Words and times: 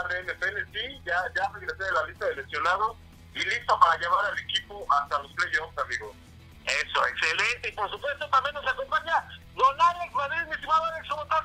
hablar 0.00 0.24
de 0.24 0.32
NFL. 0.32 0.72
Sí, 0.72 1.00
ya, 1.04 1.16
ya 1.34 1.48
regresé 1.52 1.84
de 1.84 1.92
la 1.92 2.04
lista 2.04 2.26
de 2.26 2.36
lesionados 2.36 2.96
y 3.34 3.40
listo 3.40 3.78
para 3.78 3.98
llevar 3.98 4.24
al 4.26 4.38
equipo 4.38 4.86
hasta 4.90 5.18
los 5.22 5.32
playoffs, 5.32 5.78
amigos. 5.78 6.16
Eso, 6.64 7.06
excelente. 7.06 7.68
Y 7.68 7.72
por 7.72 7.90
supuesto 7.90 8.28
también 8.28 8.54
nos 8.54 8.66
acompaña 8.66 9.28
Don 9.54 9.80
Alex 9.80 10.12
Madrid, 10.14 10.42
mi 10.46 10.52
estimado 10.52 10.84
Alex, 10.84 11.08
¿cómo 11.08 11.22
estás? 11.22 11.44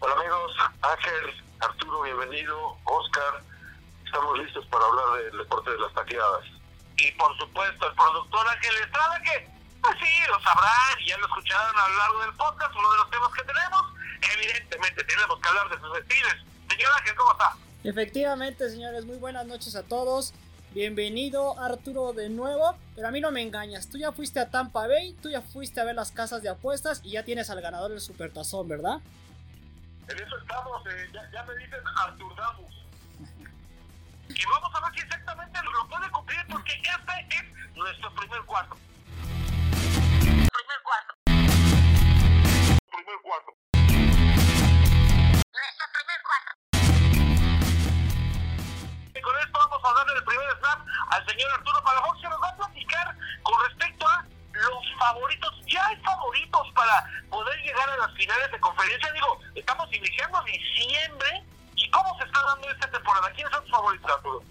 Hola 0.00 0.14
amigos, 0.14 0.52
Ángel, 0.82 1.44
Arturo, 1.60 2.02
bienvenido, 2.02 2.76
Oscar. 2.84 3.42
Estamos 4.04 4.38
listos 4.38 4.66
para 4.66 4.84
hablar 4.84 5.24
del 5.24 5.38
deporte 5.38 5.70
de 5.70 5.78
las 5.78 5.94
taqueadas. 5.94 6.44
Y 6.98 7.10
por 7.12 7.36
supuesto 7.38 7.88
el 7.88 7.94
productor 7.94 8.48
Ángel 8.48 8.76
Estrada, 8.84 9.20
que 9.22 9.48
pues 9.80 9.96
sí, 9.98 10.22
lo 10.28 10.40
sabrán 10.40 11.00
y 11.00 11.08
ya 11.08 11.16
lo 11.18 11.26
escucharon 11.26 11.76
a 11.76 11.88
lo 11.88 11.98
largo 11.98 12.20
del 12.20 12.34
podcast, 12.34 12.74
uno 12.76 12.90
de 12.92 12.98
los 12.98 13.10
temas 13.10 13.32
que 13.32 13.42
tenemos. 13.42 13.82
Evidentemente 14.34 15.04
tenemos 15.04 15.40
que 15.40 15.48
hablar 15.48 15.68
de 15.70 15.80
sus 15.80 15.92
destinos. 15.94 16.36
Señor 16.82 16.98
Ángel, 16.98 17.14
¿cómo 17.14 17.32
está? 17.32 17.56
Efectivamente, 17.84 18.68
señores, 18.68 19.04
muy 19.04 19.16
buenas 19.16 19.46
noches 19.46 19.76
a 19.76 19.84
todos. 19.84 20.34
Bienvenido 20.72 21.56
Arturo 21.60 22.12
de 22.12 22.28
nuevo, 22.28 22.76
pero 22.96 23.06
a 23.06 23.12
mí 23.12 23.20
no 23.20 23.30
me 23.30 23.40
engañas, 23.40 23.88
tú 23.88 23.98
ya 23.98 24.10
fuiste 24.10 24.40
a 24.40 24.50
Tampa 24.50 24.88
Bay, 24.88 25.12
tú 25.22 25.30
ya 25.30 25.42
fuiste 25.42 25.80
a 25.80 25.84
ver 25.84 25.94
las 25.94 26.10
casas 26.10 26.42
de 26.42 26.48
apuestas 26.48 27.00
y 27.04 27.12
ya 27.12 27.24
tienes 27.24 27.50
al 27.50 27.60
ganador 27.60 27.92
del 27.92 28.00
Supertazón, 28.00 28.66
¿verdad? 28.66 29.00
En 30.08 30.16
eso 30.16 30.36
estamos, 30.40 30.84
eh, 30.88 31.08
ya, 31.14 31.30
ya, 31.30 31.44
me 31.44 31.54
dicen 31.54 31.78
Artur 31.94 32.34
Damus. 32.34 32.74
y 34.28 34.44
vamos 34.44 34.74
a 34.74 34.80
ver 34.80 34.94
si 34.94 35.00
exactamente 35.02 35.60
lo 35.62 35.88
puede 35.88 36.10
cumplir 36.10 36.40
porque 36.50 36.72
este 36.72 37.36
es 37.36 37.76
nuestro 37.76 38.12
primer 38.16 38.42
cuarto. 38.42 38.76
Primer 39.70 40.82
cuarto. 40.82 41.14
Primer 42.90 43.20
cuarto. 43.22 43.61
Con 49.22 49.38
esto 49.38 49.58
vamos 49.58 49.80
a 49.84 49.94
darle 49.94 50.14
el 50.18 50.24
primer 50.24 50.58
snap 50.58 50.80
al 51.10 51.26
señor 51.26 51.50
Arturo 51.52 51.82
Palafox 51.82 52.20
que 52.20 52.28
nos 52.28 52.42
va 52.42 52.48
a 52.48 52.56
platicar 52.56 53.16
con 53.42 53.64
respecto 53.68 54.06
a 54.08 54.24
los 54.52 54.98
favoritos. 54.98 55.52
Ya 55.66 55.86
hay 55.86 55.96
favoritos 56.02 56.68
para 56.74 57.04
poder 57.30 57.58
llegar 57.62 57.88
a 57.88 57.96
las 57.96 58.12
finales 58.14 58.50
de 58.52 58.60
conferencia. 58.60 59.12
Digo, 59.12 59.38
estamos 59.54 59.88
iniciando 59.92 60.42
diciembre. 60.42 61.44
¿Y 61.76 61.90
cómo 61.90 62.16
se 62.18 62.24
está 62.24 62.42
dando 62.44 62.70
esta 62.70 62.90
temporada? 62.90 63.30
¿Quiénes 63.32 63.52
son 63.52 63.62
tus 63.62 63.72
favoritos, 63.72 64.10
Arturo? 64.10 64.42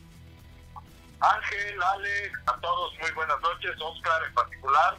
Ángel, 1.22 1.83
Alex, 1.83 2.39
a 2.47 2.59
todos 2.61 2.94
muy 3.00 3.11
buenas 3.11 3.39
noches, 3.41 3.72
Oscar 3.80 4.23
en 4.25 4.33
particular. 4.33 4.97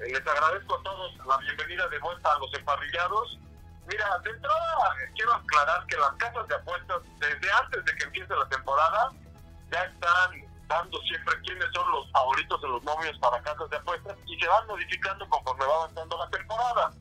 Eh, 0.00 0.12
les 0.12 0.26
agradezco 0.26 0.76
a 0.76 0.82
todos 0.82 1.16
la 1.26 1.36
bienvenida 1.38 1.86
de 1.88 1.98
vuelta 1.98 2.32
a 2.32 2.38
los 2.38 2.52
emparrillados. 2.54 3.38
Mira, 3.88 4.18
de 4.18 4.30
entrada 4.30 4.96
quiero 5.16 5.34
aclarar 5.34 5.86
que 5.86 5.96
las 5.96 6.12
casas 6.16 6.46
de 6.46 6.54
apuestas, 6.54 7.02
desde 7.18 7.52
antes 7.52 7.84
de 7.86 7.96
que 7.96 8.04
empiece 8.04 8.36
la 8.36 8.48
temporada, 8.48 9.10
ya 9.70 9.82
están 9.84 10.30
dando 10.68 11.00
siempre 11.00 11.40
quiénes 11.42 11.66
son 11.72 11.90
los 11.90 12.10
favoritos 12.12 12.62
en 12.64 12.72
los 12.72 12.82
novios 12.84 13.18
para 13.18 13.40
casas 13.42 13.68
de 13.70 13.76
apuestas 13.78 14.16
y 14.26 14.38
se 14.38 14.46
van 14.46 14.66
modificando 14.66 15.26
conforme 15.30 15.64
va 15.64 15.74
avanzando 15.76 16.18
la 16.18 16.28
temporada. 16.28 16.92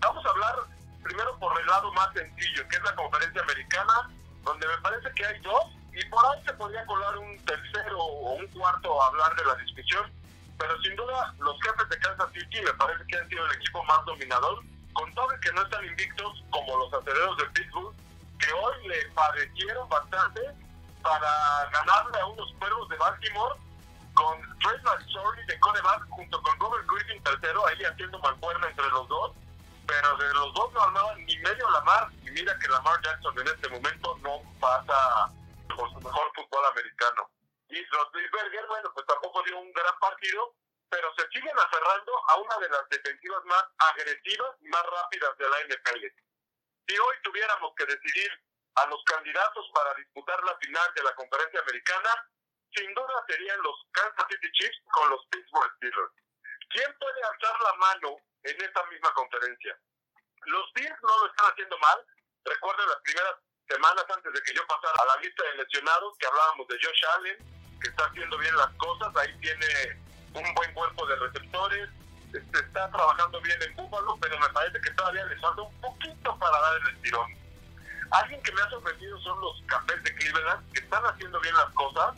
Vamos 0.00 0.26
a 0.26 0.28
hablar 0.28 0.56
primero 1.02 1.38
por 1.38 1.58
el 1.58 1.66
lado 1.66 1.90
más 1.94 2.12
sencillo, 2.12 2.68
que 2.68 2.76
es 2.76 2.82
la 2.82 2.94
conferencia 2.94 3.40
americana, 3.40 4.10
donde 4.42 4.68
me 4.68 4.78
parece 4.78 5.10
que 5.14 5.24
hay 5.24 5.40
dos, 5.40 5.64
y 5.94 6.04
por 6.10 6.24
ahí 6.26 6.44
se 6.44 6.52
podría 6.52 6.84
colar 6.84 7.16
un 7.16 7.38
tercero 7.46 7.98
o 7.98 8.34
un 8.34 8.46
cuarto 8.48 9.02
a 9.02 9.06
hablar 9.06 9.34
de 9.36 9.44
la 9.46 9.54
discusión, 9.54 10.12
pero 10.58 10.78
sin 10.82 10.94
duda 10.96 11.34
los 11.38 11.56
jefes 11.62 11.88
de 11.88 11.98
Kansas 11.98 12.28
City 12.34 12.60
me 12.60 12.74
parece 12.74 13.06
que 13.06 13.16
han 13.16 13.28
sido 13.30 13.46
el 13.46 13.52
equipo 13.56 13.82
más 13.84 14.04
dominador, 14.04 14.62
con 14.94 15.12
todo 15.14 15.28
que 15.42 15.52
no 15.52 15.62
están 15.62 15.84
invictos 15.84 16.44
como 16.50 16.78
los 16.78 16.94
aceleros 16.94 17.36
de 17.36 17.44
Pittsburgh, 17.50 17.94
que 18.38 18.52
hoy 18.52 18.88
le 18.88 19.08
padecieron 19.10 19.88
bastante 19.88 20.40
para 21.02 21.68
ganarle 21.70 22.18
a 22.18 22.26
unos 22.26 22.52
cuervos 22.58 22.88
de 22.88 22.96
Baltimore 22.96 23.54
con 24.14 24.40
Trey 24.60 24.80
McSorley 24.82 25.44
de 25.46 25.60
coreback 25.60 26.08
junto 26.08 26.42
con 26.42 26.58
Robert 26.58 26.86
Griffin 26.88 27.22
tercero 27.22 27.66
ahí 27.66 27.84
haciendo 27.84 28.18
mancuerna 28.20 28.68
entre 28.68 28.88
los 28.90 29.08
dos 29.08 29.32
pero 29.86 30.16
de 30.16 30.32
los 30.32 30.54
dos 30.54 30.72
no 30.72 30.80
armaban 30.80 31.24
ni 31.26 31.36
medio 31.38 31.70
Lamar 31.70 32.08
y 32.22 32.30
mira 32.30 32.56
que 32.58 32.68
Lamar 32.68 33.00
Jackson 33.02 33.38
en 33.38 33.48
este 33.48 33.68
momento 33.68 34.16
no 34.22 34.40
pasa 34.60 35.30
por 35.76 35.90
su 35.90 36.00
mejor 36.00 36.30
fútbol 36.34 36.64
americano. 36.72 37.28
Y 37.68 37.84
Roethlisberger 37.84 38.66
bueno 38.68 38.90
pues 38.94 39.06
tampoco 39.06 39.42
dio 39.42 39.58
un 39.58 39.72
gran 39.72 39.98
partido 40.00 40.54
pero 40.94 41.12
se 41.18 41.26
siguen 41.34 41.58
aferrando 41.58 42.12
a 42.28 42.36
una 42.38 42.56
de 42.58 42.68
las 42.68 42.88
defensivas 42.88 43.44
más 43.46 43.64
agresivas 43.90 44.54
y 44.60 44.68
más 44.68 44.86
rápidas 44.86 45.36
de 45.38 45.48
la 45.48 45.60
NFL 45.66 46.06
si 46.86 46.98
hoy 46.98 47.16
tuviéramos 47.22 47.72
que 47.76 47.86
decidir 47.86 48.30
a 48.76 48.86
los 48.86 49.02
candidatos 49.04 49.70
para 49.74 49.94
disputar 49.94 50.42
la 50.44 50.56
final 50.58 50.94
de 50.94 51.02
la 51.02 51.14
conferencia 51.14 51.60
americana, 51.60 52.10
sin 52.74 52.92
duda 52.94 53.24
serían 53.28 53.60
los 53.62 53.76
Kansas 53.92 54.26
City 54.28 54.50
Chiefs 54.52 54.78
con 54.92 55.10
los 55.10 55.20
Pittsburgh 55.30 55.72
Steelers. 55.76 56.12
¿Quién 56.70 56.92
puede 56.98 57.22
alzar 57.22 57.60
la 57.60 57.74
mano 57.74 58.16
en 58.42 58.60
esta 58.60 58.84
misma 58.86 59.12
conferencia? 59.14 59.78
Los 60.44 60.72
Bills 60.74 60.98
no 61.02 61.18
lo 61.18 61.26
están 61.30 61.52
haciendo 61.52 61.78
mal. 61.78 62.04
Recuerden 62.44 62.88
las 62.88 63.00
primeras 63.02 63.34
semanas 63.68 64.04
antes 64.10 64.32
de 64.32 64.42
que 64.42 64.54
yo 64.54 64.66
pasara 64.66 65.02
a 65.02 65.16
la 65.16 65.22
lista 65.22 65.42
de 65.44 65.54
lesionados 65.64 66.18
que 66.18 66.26
hablábamos 66.26 66.68
de 66.68 66.78
Josh 66.82 67.04
Allen, 67.16 67.38
que 67.80 67.88
está 67.88 68.04
haciendo 68.06 68.36
bien 68.38 68.56
las 68.56 68.74
cosas, 68.74 69.16
ahí 69.16 69.38
tiene 69.40 70.04
un 70.34 70.54
buen 70.54 70.74
cuerpo 70.74 71.06
de 71.06 71.16
receptores, 71.16 71.88
este, 72.32 72.58
está 72.58 72.90
trabajando 72.90 73.40
bien 73.40 73.56
en 73.62 73.76
Buffalo, 73.76 74.16
pero 74.20 74.38
me 74.38 74.48
parece 74.48 74.80
que 74.80 74.90
todavía 74.90 75.24
les 75.26 75.40
falta 75.40 75.62
un 75.62 75.80
poquito 75.80 76.36
para 76.38 76.60
dar 76.60 76.80
el 76.80 76.94
estirón. 76.94 77.30
Alguien 78.10 78.42
que 78.42 78.52
me 78.52 78.62
ha 78.62 78.70
sorprendido 78.70 79.18
son 79.20 79.40
los 79.40 79.62
cafés 79.66 80.02
de 80.02 80.14
Cleveland, 80.16 80.72
que 80.72 80.80
están 80.80 81.04
haciendo 81.04 81.40
bien 81.40 81.54
las 81.54 81.72
cosas, 81.74 82.14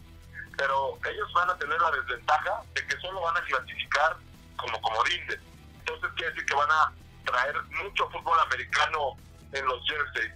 pero 0.56 0.98
ellos 1.10 1.32
van 1.34 1.50
a 1.50 1.58
tener 1.58 1.80
la 1.80 1.90
desventaja 1.90 2.62
de 2.74 2.86
que 2.86 3.00
solo 3.00 3.20
van 3.20 3.36
a 3.36 3.42
clasificar 3.42 4.16
como 4.56 4.80
comodines. 4.80 5.38
Entonces 5.80 6.10
quiere 6.16 6.32
decir 6.32 6.46
que 6.46 6.54
van 6.54 6.70
a 6.70 6.92
traer 7.24 7.54
mucho 7.82 8.08
fútbol 8.10 8.38
americano 8.40 9.16
en 9.52 9.66
los 9.66 9.86
jerseys. 9.86 10.32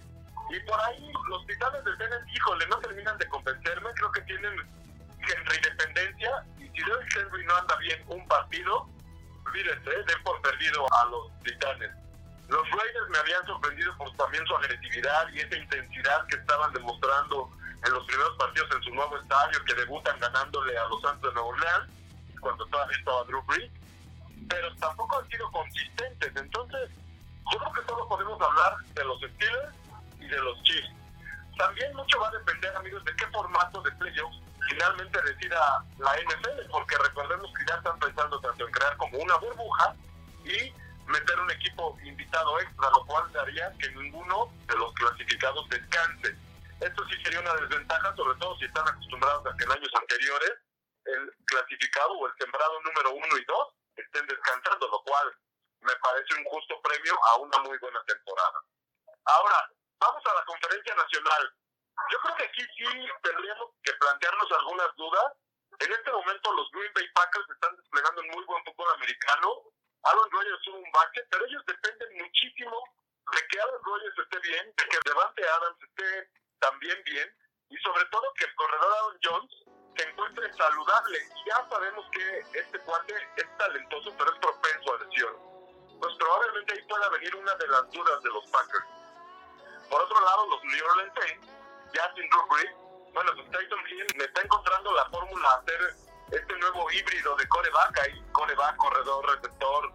Y 0.49 0.59
por 0.67 0.79
ahí 0.81 1.11
los 1.29 1.45
titanes 1.47 1.83
de 1.83 1.95
Tennessee, 1.95 2.35
híjole, 2.35 2.67
no 2.67 2.77
terminan 2.79 3.17
de 3.17 3.27
convencerme. 3.29 3.89
Creo 3.95 4.11
que 4.11 4.21
tienen 4.21 4.53
Henry 5.19 5.57
dependencia. 5.61 6.43
Si 6.75 6.83
Derrick 6.83 7.17
Henry 7.17 7.45
no 7.45 7.55
anda 7.55 7.75
bien 7.77 8.03
un 8.07 8.27
partido, 8.27 8.87
olvídense, 9.45 9.89
den 9.89 10.23
por 10.23 10.41
perdido 10.41 10.85
a 10.93 11.05
los 11.05 11.31
titanes. 11.43 11.91
Los 12.47 12.69
Raiders 12.69 13.09
me 13.09 13.17
habían 13.17 13.45
sorprendido 13.45 13.95
por 13.97 14.11
también 14.17 14.45
su 14.45 14.55
agresividad 14.55 15.29
y 15.29 15.39
esa 15.39 15.55
intensidad 15.55 16.25
que 16.27 16.35
estaban 16.35 16.73
demostrando 16.73 17.49
en 17.85 17.93
los 17.93 18.05
primeros 18.05 18.37
partidos 18.37 18.69
en 18.75 18.83
su 18.83 18.89
nuevo 18.93 19.17
estadio, 19.17 19.63
que 19.65 19.73
debutan 19.73 20.19
ganándole 20.19 20.77
a 20.77 20.85
los 20.87 21.01
Santos 21.01 21.29
de 21.29 21.33
Nueva 21.33 21.49
Orleans, 21.49 21.89
cuando 22.39 22.65
todavía 22.67 22.97
estaba 22.97 23.23
Drew 23.23 23.41
Brees, 23.43 23.71
pero 24.49 24.75
tampoco 24.75 25.19
han 25.19 25.29
sido 25.29 25.49
consistentes. 25.51 26.31
Entonces, 26.35 26.89
yo 27.51 27.57
creo 27.59 27.73
que 27.73 27.85
solo 27.89 28.07
podemos 28.07 28.41
hablar 28.41 28.77
de 28.93 29.03
los 29.03 29.17
Steelers 29.17 29.73
y 30.19 30.27
de 30.27 30.41
los 30.41 30.61
Chiefs. 30.63 30.89
También 31.57 31.95
mucho 31.95 32.19
va 32.19 32.27
a 32.27 32.31
depender, 32.31 32.75
amigos, 32.75 33.03
de 33.05 33.15
qué 33.15 33.27
formato 33.27 33.81
de 33.81 33.91
playoffs 33.93 34.41
finalmente 34.69 35.21
decida 35.21 35.83
la 35.97 36.15
NFL, 36.17 36.69
porque 36.71 36.97
recordemos 36.97 37.51
que 37.57 37.65
ya 37.67 37.75
están 37.75 37.99
pensando 37.99 38.39
tanto 38.39 38.65
en 38.65 38.71
crear 38.71 38.97
como 38.97 39.17
una 39.17 39.35
burbuja 39.37 39.95
y 40.43 40.73
meter 41.07 41.39
un 41.39 41.51
equipo 41.51 41.97
invitado 42.03 42.59
extra, 42.59 42.89
lo 42.89 43.05
cual 43.05 43.25
haría 43.37 43.71
que 43.79 43.89
ninguno 43.91 44.51
de 44.67 44.75
los 44.75 44.93
clasificados 44.93 45.67
descanse. 45.69 46.35
Esto 46.79 47.05
sí 47.09 47.15
sería 47.23 47.41
una 47.41 47.53
desventaja, 47.55 48.15
sobre 48.15 48.37
todo 48.39 48.57
si 48.57 48.65
están 48.65 48.87
acostumbrados 48.87 49.45
a 49.45 49.57
que 49.57 49.63
en 49.65 49.71
años 49.71 49.91
anteriores 49.93 50.51
el 51.05 51.33
clasificado 51.45 52.13
o 52.13 52.27
el 52.27 52.33
sembrado 52.39 52.81
número 52.81 53.11
uno 53.11 53.37
y 53.37 53.45
dos 53.45 53.73
estén 53.95 54.25
descansando, 54.27 54.87
lo 54.87 55.01
cual 55.03 55.33
me 55.81 55.95
parece 55.95 56.33
un 56.37 56.45
justo 56.45 56.79
premio 56.81 57.13
a 57.25 57.35
una 57.37 57.57
muy 57.59 57.77
buena 57.77 58.01
temporada. 58.05 58.59
Ahora, 59.25 59.69
vamos 59.99 60.23
a 60.25 60.33
la 60.33 60.45
conferencia 60.45 60.95
nacional. 60.95 61.53
Yo 62.09 62.17
creo 62.19 62.35
que 62.35 62.43
aquí 62.43 62.61
sí 62.75 62.85
tendríamos 63.21 63.69
que 63.83 63.93
plantearnos 63.93 64.51
algunas 64.51 64.95
dudas. 64.95 65.33
En 65.79 65.91
este 65.91 66.11
momento 66.11 66.53
los 66.53 66.69
Green 66.71 66.93
Bay 66.93 67.07
Packers 67.13 67.49
están 67.49 67.75
desplegando 67.77 68.21
un 68.21 68.27
muy 68.29 68.43
buen 68.45 68.63
fútbol 68.65 68.89
americano. 68.95 69.47
Aaron 70.03 70.31
Rodgers 70.31 70.61
tuvo 70.63 70.77
un 70.77 70.91
bache, 70.91 71.21
pero 71.29 71.45
ellos 71.45 71.63
dependen 71.65 72.17
muchísimo 72.17 72.83
de 73.31 73.47
que 73.47 73.59
Aaron 73.59 73.83
Rodgers 73.83 74.17
esté 74.17 74.39
bien, 74.39 74.73
de 74.75 74.85
que 74.85 74.97
Devante 75.05 75.47
Adams 75.47 75.77
esté 75.81 76.29
también 76.59 77.01
bien, 77.05 77.37
y 77.69 77.77
sobre 77.77 78.05
todo 78.05 78.33
que 78.33 78.45
el 78.45 78.55
corredor 78.55 78.93
Aaron 78.93 79.19
Jones 79.23 79.51
se 79.95 80.09
encuentre 80.09 80.53
saludable. 80.53 81.19
Ya 81.45 81.67
sabemos 81.69 82.05
que 82.11 82.39
este 82.59 82.79
cuate 82.79 83.15
es 83.37 83.57
talentoso, 83.57 84.13
pero 84.17 84.33
es 84.33 84.39
propenso 84.39 84.93
a 84.93 85.03
lesión. 85.03 85.35
Pues 85.99 86.15
probablemente 86.17 86.73
ahí 86.73 86.81
pueda 86.87 87.09
venir 87.09 87.35
una 87.35 87.55
de 87.55 87.67
las 87.67 87.89
dudas 87.91 88.23
de 88.23 88.29
los 88.29 88.45
Packers. 88.47 88.85
Por 89.89 90.01
otro 90.01 90.19
lado, 90.21 90.47
los 90.49 90.63
New 90.63 90.85
Orleans 90.85 91.13
Saints, 91.19 91.47
Drew 91.91 92.47
Brees, 92.49 92.71
bueno, 93.13 93.31
pues 93.35 93.51
Tyson 93.51 93.79
Hill 93.89 94.07
me 94.17 94.23
está 94.23 94.41
encontrando 94.41 94.93
la 94.93 95.05
fórmula 95.09 95.49
a 95.49 95.55
hacer 95.57 95.95
este 96.31 96.57
nuevo 96.57 96.89
híbrido 96.91 97.35
de 97.35 97.47
coreback, 97.49 97.99
ahí 97.99 98.23
coreback, 98.31 98.77
corredor, 98.77 99.35
receptor, 99.35 99.91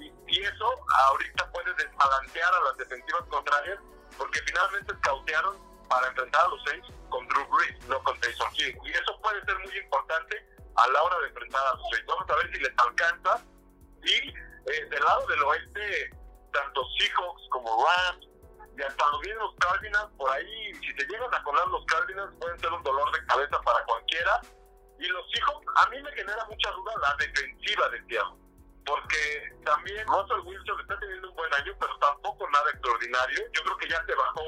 y, 0.00 0.12
y 0.28 0.42
eso 0.42 0.70
ahorita 1.06 1.50
puede 1.52 1.74
desbalancear 1.74 2.54
a 2.54 2.60
las 2.60 2.76
defensivas 2.78 3.24
contrarias, 3.28 3.78
porque 4.16 4.40
finalmente 4.46 4.94
cautearon 5.02 5.58
para 5.88 6.08
enfrentar 6.08 6.46
a 6.46 6.48
los 6.48 6.64
Saints 6.64 6.88
con 7.10 7.26
Drew 7.28 7.46
Brees, 7.48 7.84
no 7.86 8.02
con 8.04 8.18
Tyson 8.20 8.50
Hill, 8.54 8.78
y 8.84 8.92
eso 8.92 9.20
puede 9.20 9.44
ser 9.44 9.58
muy 9.58 9.76
importante 9.76 10.46
a 10.76 10.88
la 10.88 11.02
hora 11.02 11.18
de 11.18 11.28
enfrentar 11.28 11.66
a 11.66 11.74
los 11.74 11.90
Saints. 11.90 12.06
Vamos 12.06 12.30
a 12.30 12.36
ver 12.36 12.52
si 12.52 12.60
les 12.60 12.72
alcanza, 12.78 13.44
y 14.02 14.28
eh, 14.70 14.84
del 14.90 15.04
lado 15.04 15.26
del 15.26 15.42
oeste, 15.42 16.10
tanto 16.52 16.82
Seahawks 16.98 17.42
como 17.50 17.84
Rams, 17.84 18.26
y 18.76 18.82
hasta 18.82 19.10
los 19.10 19.20
mismos 19.20 19.54
por 20.16 20.30
ahí, 20.30 20.74
si 20.74 20.92
se 20.92 21.06
llegan 21.06 21.32
a 21.32 21.42
colar 21.42 21.66
los 21.68 21.84
Cardinals, 21.86 22.34
pueden 22.40 22.58
ser 22.58 22.72
un 22.72 22.82
dolor 22.82 23.10
de 23.12 23.24
cabeza 23.26 23.60
para 23.62 23.84
cualquiera. 23.84 24.40
Y 24.98 25.06
los 25.08 25.30
Seahawks, 25.30 25.66
a 25.76 25.88
mí 25.90 26.02
me 26.02 26.12
genera 26.12 26.44
mucha 26.46 26.70
duda 26.70 26.92
la 27.02 27.16
defensiva 27.16 27.88
de 27.90 27.98
Seattle. 28.06 28.38
Porque 28.86 29.52
también 29.64 30.06
Russell 30.06 30.40
Wilson 30.44 30.80
está 30.80 30.98
teniendo 30.98 31.30
un 31.30 31.36
buen 31.36 31.54
año, 31.54 31.72
pero 31.78 31.98
tampoco 31.98 32.48
nada 32.50 32.70
extraordinario. 32.70 33.44
Yo 33.52 33.62
creo 33.62 33.76
que 33.78 33.88
ya 33.88 34.04
se 34.04 34.14
bajó 34.14 34.42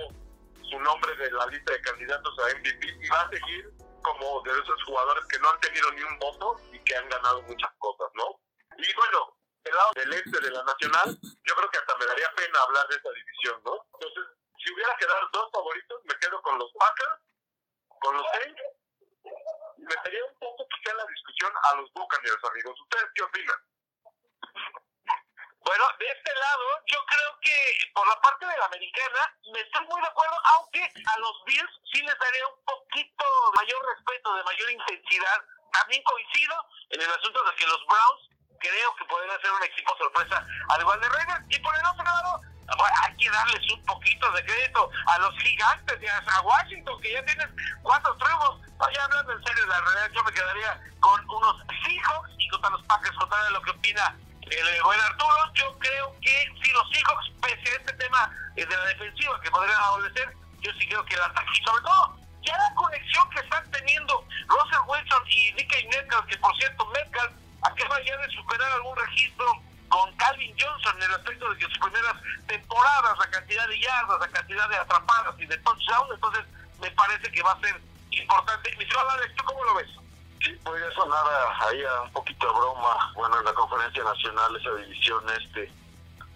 su 0.70 0.80
nombre 0.80 1.16
de 1.16 1.30
la 1.30 1.46
lista 1.46 1.72
de 1.72 1.80
candidatos 1.80 2.38
a 2.38 2.58
MVP 2.58 2.86
y 2.86 3.08
va 3.08 3.22
a 3.22 3.30
seguir 3.30 3.70
como 4.02 4.42
de 4.42 4.50
esos 4.52 4.84
jugadores 4.84 5.24
que 5.26 5.38
no 5.38 5.50
han 5.50 5.60
tenido 5.60 5.90
ni 5.92 6.02
un 6.02 6.18
voto 6.18 6.56
y 6.72 6.78
que 6.80 6.96
han 6.96 7.08
ganado 7.08 7.42
muchas 7.42 7.70
cosas, 7.78 8.08
¿no? 8.14 8.38
Y 8.78 8.94
bueno, 8.94 9.36
del 9.66 9.74
lado 9.74 9.90
del 9.94 10.12
este 10.12 10.40
de 10.40 10.50
la 10.50 10.62
Nacional, 10.62 11.18
yo 11.42 11.54
creo 11.54 11.70
que 11.70 11.78
hasta 11.78 11.96
me 11.98 12.06
daría 12.06 12.30
pena 12.36 12.58
hablar 12.62 12.86
de 12.88 12.96
esa 12.96 13.10
división, 13.10 13.60
¿no? 13.64 13.74
Entonces, 13.94 14.24
si 14.62 14.72
hubiera 14.72 14.96
que 14.96 15.06
dar 15.06 15.22
dos 15.32 15.50
favoritos, 15.52 16.00
me 16.04 16.14
quedo 16.18 16.40
con 16.42 16.58
los 16.58 16.70
Packers, 16.78 17.18
con 18.00 18.16
los 18.16 18.26
Saints, 18.32 18.62
y 19.78 19.82
metería 19.82 20.24
un 20.24 20.38
poco 20.38 20.66
quizá 20.70 20.92
en 20.92 20.98
la 20.98 21.06
discusión 21.06 21.52
a 21.62 21.74
los 21.76 21.92
Buccaneers, 21.92 22.44
amigos. 22.44 22.80
¿Ustedes 22.80 23.10
qué 23.14 23.22
opinan? 23.22 23.60
Bueno, 25.66 25.84
de 25.98 26.06
este 26.06 26.32
lado, 26.32 26.66
yo 26.86 26.98
creo 27.06 27.40
que 27.42 27.90
por 27.92 28.06
la 28.06 28.20
parte 28.20 28.46
de 28.46 28.56
la 28.56 28.66
americana, 28.66 29.20
me 29.52 29.60
estoy 29.60 29.84
muy 29.86 30.00
de 30.00 30.06
acuerdo, 30.06 30.36
aunque 30.54 30.80
a 30.80 31.18
los 31.18 31.44
Bills 31.44 31.74
sí 31.92 32.02
les 32.02 32.18
daría 32.18 32.46
un 32.46 32.64
poquito 32.64 33.24
mayor 33.58 33.84
respeto, 33.96 34.34
de 34.34 34.44
mayor 34.44 34.70
intensidad. 34.70 35.42
También 35.72 36.02
coincido 36.04 36.54
en 36.90 37.02
el 37.02 37.10
asunto 37.10 37.42
de 37.42 37.54
que 37.56 37.66
los 37.66 37.84
Browns 37.86 38.35
creo 38.58 38.94
que 38.96 39.04
podrían 39.04 39.40
ser 39.40 39.50
un 39.52 39.62
equipo 39.64 39.96
sorpresa, 39.98 40.46
al 40.68 40.80
igual 40.80 41.00
de 41.00 41.08
Raiders. 41.08 41.44
Y 41.48 41.58
por 41.60 41.74
el 41.74 41.86
otro 41.86 42.04
lado, 42.04 42.40
hay 43.02 43.16
que 43.16 43.30
darles 43.30 43.72
un 43.72 43.84
poquito 43.84 44.30
de 44.32 44.44
crédito 44.44 44.90
a 45.06 45.18
los 45.18 45.38
gigantes 45.38 45.98
y 46.02 46.06
a 46.06 46.40
Washington, 46.40 47.00
que 47.00 47.12
ya 47.12 47.24
tienen 47.24 47.54
cuatro 47.82 48.16
triunfos. 48.16 48.60
Vaya 48.78 49.04
hablando 49.04 49.32
en 49.32 49.44
serio, 49.44 49.66
la 49.66 49.80
realidad 49.80 50.10
yo 50.12 50.24
me 50.24 50.32
quedaría 50.32 50.80
con 51.00 51.30
unos 51.30 51.56
Seahawks 51.84 52.30
y 52.38 52.48
contra 52.48 52.70
los 52.70 52.82
Packers, 52.84 53.16
contra 53.16 53.50
lo 53.50 53.62
que 53.62 53.70
opina 53.70 54.16
el 54.42 54.82
buen 54.82 55.00
Arturo. 55.00 55.52
Yo 55.54 55.78
creo 55.78 56.14
que 56.20 56.52
si 56.62 56.72
los 56.72 56.90
Seahawks, 56.90 57.30
pese 57.40 57.70
a 57.70 57.76
este 57.78 57.92
tema 57.94 58.30
de 58.54 58.66
la 58.66 58.84
defensiva 58.86 59.40
que 59.40 59.50
podrían 59.50 59.80
adolecer, 59.80 60.36
yo 60.60 60.72
sí 60.78 60.88
creo 60.88 61.04
que 61.04 61.14
el 61.14 61.22
ataque, 61.22 61.50
y 61.52 61.64
sobre 61.64 61.82
todo, 61.82 62.16
ya 62.42 62.56
la 62.56 62.74
conexión 62.74 63.30
que 63.30 63.40
están 63.40 63.70
teniendo 63.70 64.24
Russell 64.46 64.86
Wilson 64.86 65.22
y 65.28 65.52
Nicky 65.52 65.86
Metcalf, 65.88 66.26
que 66.26 66.38
por 66.38 66.56
cierto, 66.56 66.86
Metcalf 66.86 67.32
acaba 67.62 68.02
ya 68.02 68.16
de 68.18 68.28
superar 68.30 68.70
algún 68.72 68.96
registro 68.96 69.46
con 69.88 70.16
Calvin 70.16 70.54
Johnson 70.58 70.96
en 70.96 71.02
el 71.04 71.14
aspecto 71.14 71.48
de 71.50 71.58
que 71.58 71.66
sus 71.66 71.78
primeras 71.78 72.14
temporadas, 72.46 73.18
la 73.18 73.30
cantidad 73.30 73.68
de 73.68 73.80
yardas, 73.80 74.20
la 74.20 74.28
cantidad 74.28 74.68
de 74.68 74.76
atrapadas 74.76 75.34
y 75.38 75.46
de 75.46 75.56
touchdown, 75.58 76.08
entonces 76.12 76.44
me 76.80 76.90
parece 76.90 77.30
que 77.30 77.42
va 77.42 77.52
a 77.52 77.60
ser 77.60 77.80
importante. 78.10 78.76
Mi 78.76 78.84
Alex, 78.84 79.34
¿tú 79.36 79.44
cómo 79.44 79.64
lo 79.64 79.74
ves? 79.74 79.88
Sí, 80.42 80.52
podría 80.64 80.90
sonar 80.92 81.24
ahí 81.60 81.82
a 81.84 82.02
un 82.02 82.12
poquito 82.12 82.48
a 82.48 82.52
broma. 82.52 83.12
Bueno, 83.14 83.38
en 83.38 83.44
la 83.44 83.54
conferencia 83.54 84.04
nacional 84.04 84.56
esa 84.56 84.74
división 84.74 85.24
este 85.30 85.64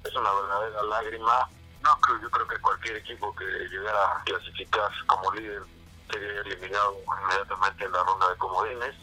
es 0.05 0.15
una 0.15 0.33
verdadera 0.33 0.83
lágrima. 0.85 1.49
No 1.83 1.97
creo, 2.01 2.21
yo 2.21 2.31
creo 2.31 2.47
que 2.47 2.59
cualquier 2.59 2.97
equipo 2.97 3.35
que 3.35 3.45
llegara 3.45 4.17
a 4.17 4.25
clasificar 4.25 4.91
como 5.07 5.33
líder 5.33 5.63
sería 6.11 6.41
eliminado 6.41 6.97
inmediatamente 7.23 7.85
en 7.85 7.93
la 7.93 8.03
ronda 8.05 8.29
de 8.29 8.37
comodines. 8.37 8.95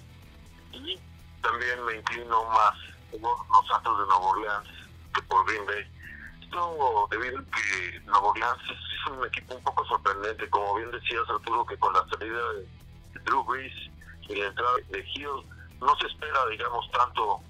Y 0.74 1.00
también 1.50 1.86
me 1.86 1.96
inclino 1.96 2.44
más 2.46 2.74
por 3.12 3.22
los 3.22 3.68
Santos 3.68 4.00
de 4.00 4.06
Nueva 4.06 4.26
Orleans 4.26 4.70
que 5.16 5.22
por 5.24 5.46
Green 5.46 5.66
Bay. 5.66 5.86
Esto 6.42 7.08
debido 7.10 7.40
a 7.40 7.44
que 7.44 8.00
Nueva 8.02 8.28
Orleans 8.28 8.62
es 8.70 9.12
un 9.12 9.26
equipo 9.26 9.56
un 9.56 9.64
poco 9.64 9.86
sorprendente, 9.86 10.50
como 10.50 10.76
bien 10.76 10.92
decías 10.92 11.30
Arturo, 11.30 11.66
que 11.66 11.78
con 11.78 11.94
la 11.94 12.06
salida 12.10 12.54
de 12.54 12.68
Drew 13.24 13.44
Brees 13.44 13.74
y 14.28 14.36
la 14.36 14.48
entrada 14.48 14.76
de 14.90 15.00
Hill 15.14 15.46
no 15.80 15.96
se 16.00 16.08
espera, 16.08 16.46
digamos, 16.48 16.90
tanto 16.92 17.42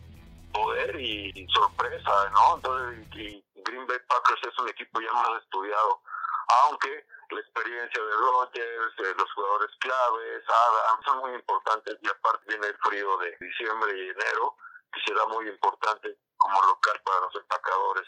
poder 0.53 0.99
y 0.99 1.47
sorpresa, 1.53 2.11
¿no? 2.33 2.55
Entonces, 2.55 3.07
y 3.15 3.43
Green 3.63 3.87
Bay 3.87 3.97
Packers 4.07 4.41
es 4.47 4.59
un 4.59 4.69
equipo 4.69 5.01
ya 5.01 5.11
más 5.13 5.41
estudiado, 5.41 6.01
aunque 6.47 7.05
la 7.29 7.39
experiencia 7.39 8.03
de 8.03 8.11
Rodgers, 8.13 8.95
de 8.97 9.15
los 9.15 9.31
jugadores 9.33 9.71
claves, 9.79 10.43
Adam, 10.47 11.03
son 11.03 11.17
muy 11.19 11.33
importantes 11.33 11.97
y 12.01 12.07
aparte 12.07 12.45
viene 12.47 12.67
el 12.67 12.77
frío 12.77 13.17
de 13.17 13.37
diciembre 13.39 13.97
y 13.97 14.09
enero, 14.09 14.55
que 14.93 15.01
será 15.05 15.25
muy 15.25 15.47
importante 15.47 16.17
como 16.37 16.61
local 16.61 17.01
para 17.03 17.21
los 17.21 17.35
empacadores. 17.35 18.07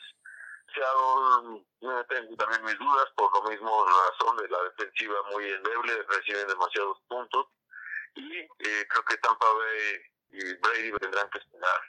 Seattle 0.74 1.66
tengo 2.08 2.36
también 2.38 2.64
mis 2.64 2.78
dudas 2.78 3.10
por 3.16 3.34
lo 3.34 3.50
mismo 3.50 3.86
razón 3.86 4.38
de 4.38 4.48
la 4.48 4.64
defensiva 4.64 5.22
muy 5.32 5.50
endeble, 5.50 6.04
reciben 6.10 6.48
demasiados 6.48 7.00
puntos 7.08 7.48
y 8.16 8.38
eh, 8.38 8.88
creo 8.88 9.04
que 9.06 9.18
Tampa 9.18 9.46
Bay 9.52 10.02
y 10.32 10.54
Brady 10.56 10.92
tendrán 11.00 11.30
que 11.32 11.40
esperar. 11.40 11.82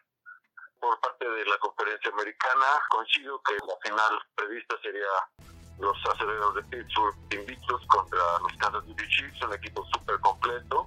Por 0.81 0.99
parte 1.00 1.29
de 1.29 1.44
la 1.44 1.58
conferencia 1.58 2.11
americana, 2.11 2.67
coincido 2.88 3.41
que 3.43 3.55
la 3.67 3.76
final 3.82 4.23
prevista 4.35 4.79
sería 4.82 5.08
los 5.81 5.97
aceleros 6.06 6.55
de 6.55 6.62
Pittsburgh 6.65 7.15
invictos 7.31 7.81
contra 7.87 8.19
los 8.43 8.53
Kansas 8.59 8.84
City 8.84 9.05
Chiefs, 9.08 9.43
un 9.43 9.55
equipo 9.55 9.84
súper 9.93 10.19
completo, 10.20 10.87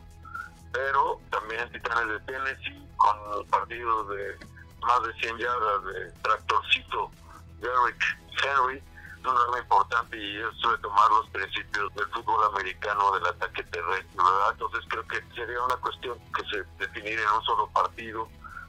pero 0.71 1.19
también 1.29 1.71
Titanes 1.71 2.07
de 2.07 2.19
Tennessee 2.21 2.87
con 2.97 3.45
partidos 3.47 4.09
de 4.09 4.37
más 4.81 5.01
de 5.03 5.13
100 5.13 5.37
yardas 5.37 5.83
de 5.85 6.11
tractorcito 6.21 7.11
Derrick 7.59 8.03
Henry, 8.43 8.83
un 9.25 9.37
arma 9.37 9.59
importante 9.59 10.17
y 10.17 10.37
eso 10.37 10.51
suele 10.53 10.77
tomar 10.79 11.09
los 11.11 11.29
principios 11.29 11.93
del 11.95 12.05
fútbol 12.07 12.43
americano 12.53 13.11
del 13.13 13.25
ataque 13.25 13.63
terrestre, 13.63 14.17
¿verdad? 14.17 14.51
Entonces 14.51 14.85
creo 14.89 15.07
que 15.07 15.21
sería 15.33 15.61
una 15.61 15.77
cuestión 15.77 16.19
que 16.35 16.43
se 16.49 16.63
definiría 16.77 17.23
en 17.23 17.37
un 17.37 17.43
solo 17.43 17.67
partido. 17.69 18.27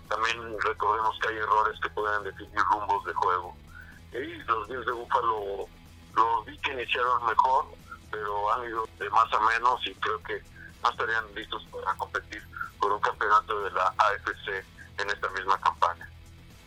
También 0.09 0.39
recordemos 0.61 1.19
que 1.21 1.29
hay 1.29 1.39
errores 1.39 1.81
que 1.81 1.91
pueden 1.91 2.23
definir 2.23 2.61
rumbos 2.71 3.05
de 3.05 3.15
juego. 3.15 3.57
Y 4.13 4.35
los 4.45 4.69
Bills 4.69 4.87
de 4.87 4.93
Búfalo 4.93 5.69
los 6.15 6.47
vi 6.47 6.57
que 6.59 6.73
iniciaron 6.73 7.25
mejor, 7.27 7.67
pero 8.11 8.53
han 8.53 8.69
ido 8.69 8.89
de 8.99 9.11
más 9.11 9.33
a 9.33 9.41
menos 9.41 9.81
y 9.87 9.95
creo 9.95 10.23
que 10.23 10.43
no 10.83 10.91
estarían 10.91 11.35
listos 11.35 11.67
para 11.73 11.95
competir 11.97 12.43
por 12.79 12.93
un 12.93 13.01
campeonato 13.01 13.63
de 13.63 13.71
la 13.73 13.93
AFC 13.99 14.65
en 14.99 15.11
esta 15.11 15.29
misma 15.31 15.59
campaña. 15.61 16.09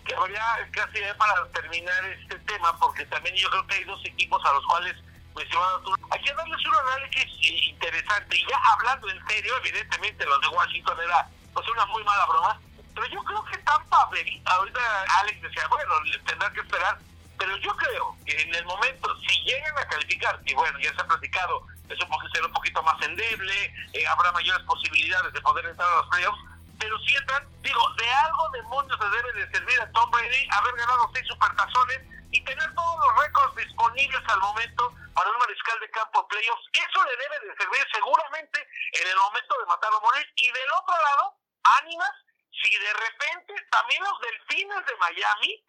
Que 0.06 0.16
habría 0.16 0.42
casi 0.72 1.00
para 1.18 1.48
terminar 1.50 2.06
este 2.06 2.40
tema, 2.40 2.78
porque 2.80 3.06
también 3.06 3.36
yo 3.36 3.50
creo 3.50 3.68
que 3.68 3.76
hay 3.76 3.84
dos 3.84 4.04
equipos 4.06 4.44
a 4.46 4.54
los 4.54 4.66
cuales, 4.66 4.96
tú, 5.34 5.96
hay 6.10 6.22
que 6.22 6.34
darles 6.34 6.66
un 6.66 6.76
análisis 6.76 7.68
interesante. 7.68 8.38
Y 8.38 8.48
ya 8.50 8.58
hablando 8.74 9.10
en 9.10 9.28
serio, 9.28 9.54
evidentemente 9.58 10.26
los 10.26 10.42
de 10.42 10.48
Washington 10.48 10.98
era 11.02 11.28
pues 11.54 11.68
una 11.70 11.86
muy 11.88 12.04
mala 12.04 12.26
broma, 12.26 12.60
pero 12.96 13.08
yo 13.08 13.24
creo 13.24 13.44
que 13.46 13.58
Tampa, 13.60 14.10
ahorita 14.46 15.06
Alex 15.20 15.42
decía, 15.42 15.68
bueno, 15.68 15.94
tendrá 16.26 16.52
que 16.52 16.62
esperar 16.62 16.98
pero 17.38 17.56
yo 17.58 17.76
creo 17.76 18.16
que 18.26 18.42
en 18.42 18.54
el 18.54 18.66
momento, 18.66 19.16
si 19.28 19.42
llegan 19.44 19.78
a 19.78 19.88
calificar, 19.88 20.40
y 20.46 20.54
bueno, 20.54 20.78
ya 20.80 20.94
se 20.94 21.02
ha 21.02 21.08
platicado, 21.08 21.66
es 21.90 22.00
un 22.00 22.32
será 22.34 22.46
un 22.46 22.54
poquito 22.54 22.82
más 22.84 23.02
endeble, 23.02 23.74
eh, 23.94 24.08
habrá 24.08 24.32
mayores 24.32 24.64
posibilidades 24.66 25.34
de 25.34 25.42
poder 25.42 25.66
entrar 25.66 25.88
a 25.90 25.96
los 25.98 26.08
playoffs, 26.08 26.40
pero 26.80 26.98
si 27.00 27.16
entran, 27.16 27.44
digo, 27.62 27.82
de 27.98 28.10
algo 28.10 28.50
demonios 28.52 28.98
se 29.00 29.10
debe 29.10 29.34
de 29.34 29.52
servir 29.52 29.82
a 29.82 29.92
Tom 29.92 30.10
Brady 30.12 30.48
haber 30.52 30.76
ganado 30.76 31.10
seis 31.14 31.26
supertazones 31.28 32.02
y 32.32 32.44
tener 32.44 32.76
todos 32.76 32.98
los 33.00 33.24
récords 33.24 33.56
disponibles 33.56 34.22
al 34.28 34.40
momento 34.40 34.94
para 35.14 35.32
un 35.32 35.40
mariscal 35.40 35.80
de 35.80 35.90
campo 35.90 36.22
en 36.22 36.28
playoffs. 36.28 36.66
Eso 36.74 37.04
le 37.04 37.18
debe 37.18 37.48
de 37.48 37.58
servir 37.58 37.88
seguramente 37.92 38.68
en 38.94 39.08
el 39.08 39.16
momento 39.18 39.58
de 39.60 39.66
matar 39.66 39.92
o 39.94 40.02
morir. 40.02 40.28
Y 40.36 40.52
del 40.52 40.72
otro 40.78 40.94
lado, 40.94 41.34
ánimas, 41.82 42.14
si 42.62 42.70
de 42.78 42.94
repente 42.94 43.54
también 43.72 44.04
los 44.04 44.20
delfines 44.22 44.86
de 44.86 44.96
Miami 44.98 45.67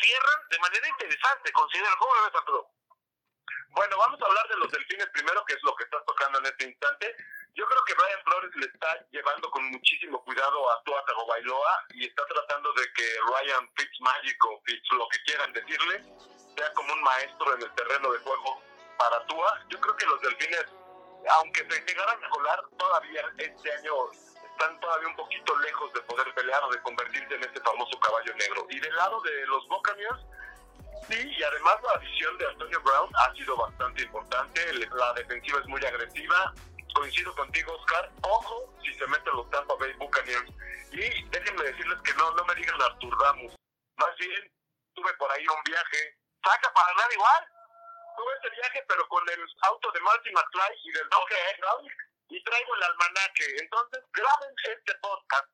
cierran 0.00 0.48
de 0.50 0.58
manera 0.58 0.88
interesante, 0.88 1.52
considero. 1.52 1.96
¿Cómo 1.98 2.14
lo 2.14 2.24
ves, 2.24 2.34
Arturo? 2.34 2.70
Bueno, 3.70 3.98
vamos 3.98 4.22
a 4.22 4.26
hablar 4.26 4.48
de 4.48 4.56
los 4.56 4.70
delfines 4.70 5.08
primero, 5.08 5.44
que 5.44 5.54
es 5.54 5.62
lo 5.62 5.74
que 5.74 5.84
estás 5.84 6.04
tocando 6.06 6.38
en 6.38 6.46
este 6.46 6.64
instante. 6.64 7.16
Yo 7.54 7.66
creo 7.66 7.84
que 7.84 7.94
Brian 7.94 8.22
Flores 8.24 8.50
le 8.56 8.66
está 8.66 9.06
llevando 9.10 9.50
con 9.50 9.64
muchísimo 9.70 10.22
cuidado 10.24 10.70
a 10.70 10.82
Tua 10.84 11.04
Tagovailoa 11.04 11.84
y 11.94 12.06
está 12.06 12.24
tratando 12.26 12.72
de 12.72 12.92
que 12.92 13.18
Ryan 13.26 13.68
Fitzmagic 13.76 14.44
o 14.44 14.62
Fitz, 14.64 14.92
lo 14.92 15.08
que 15.08 15.18
quieran 15.24 15.52
decirle, 15.52 16.04
sea 16.56 16.72
como 16.74 16.92
un 16.92 17.02
maestro 17.02 17.54
en 17.54 17.62
el 17.62 17.74
terreno 17.74 18.12
de 18.12 18.18
juego 18.20 18.62
para 18.96 19.26
Tua. 19.26 19.64
Yo 19.68 19.80
creo 19.80 19.96
que 19.96 20.06
los 20.06 20.20
delfines, 20.20 20.66
aunque 21.30 21.66
se 21.68 21.84
llegaran 21.84 22.24
a 22.24 22.28
colar, 22.28 22.60
todavía 22.78 23.32
este 23.38 23.72
año 23.72 23.92
están 24.54 24.80
todavía 24.80 25.08
un 25.08 25.16
poquito 25.16 25.56
lejos 25.58 25.92
de 25.92 26.00
poder 26.02 26.32
pelear 26.34 26.62
o 26.64 26.70
de 26.70 26.80
convertirse 26.82 27.34
en 27.34 27.44
este 27.44 27.60
famoso 27.60 27.98
caballo 28.00 28.34
negro. 28.36 28.66
Y 28.70 28.80
del 28.80 28.94
lado 28.96 29.20
de 29.22 29.46
los 29.46 29.66
Buccaneers, 29.68 30.20
sí, 31.08 31.28
y 31.28 31.42
además 31.42 31.76
la 31.82 31.98
visión 31.98 32.38
de 32.38 32.46
Antonio 32.46 32.80
Brown 32.82 33.10
ha 33.16 33.34
sido 33.34 33.56
bastante 33.56 34.02
importante. 34.02 34.72
La 34.94 35.12
defensiva 35.14 35.58
es 35.60 35.66
muy 35.66 35.84
agresiva. 35.84 36.54
Coincido 36.94 37.34
contigo, 37.34 37.72
Oscar. 37.74 38.10
Ojo 38.22 38.72
si 38.82 38.94
se 38.94 39.06
meten 39.08 39.34
los 39.34 39.50
Tampa 39.50 39.74
Bay 39.74 39.92
Buccaneers. 39.94 40.50
Y 40.92 41.24
déjenme 41.28 41.64
decirles 41.64 41.98
que 42.04 42.14
no, 42.14 42.30
no 42.32 42.44
me 42.44 42.54
digan 42.54 42.80
Artur 42.80 43.20
Ramos. 43.20 43.52
Más 43.96 44.16
bien, 44.18 44.52
tuve 44.94 45.12
por 45.14 45.30
ahí 45.32 45.44
un 45.48 45.62
viaje. 45.64 46.16
¿Saca 46.44 46.72
para 46.72 46.88
ganar 46.94 47.12
igual? 47.12 47.48
Tuve 48.16 48.32
ese 48.38 48.50
viaje, 48.54 48.84
pero 48.86 49.08
con 49.08 49.28
el 49.28 49.40
auto 49.62 49.90
de 49.90 50.00
Marty 50.00 50.30
McFly 50.30 50.78
y 50.84 50.92
del 50.92 51.06
okay. 51.06 51.38
Y 52.28 52.42
traigo 52.42 52.74
el 52.74 52.82
almanaque. 52.82 53.56
Entonces, 53.60 54.04
graben 54.12 54.54
este 54.64 54.94
podcast. 54.96 55.48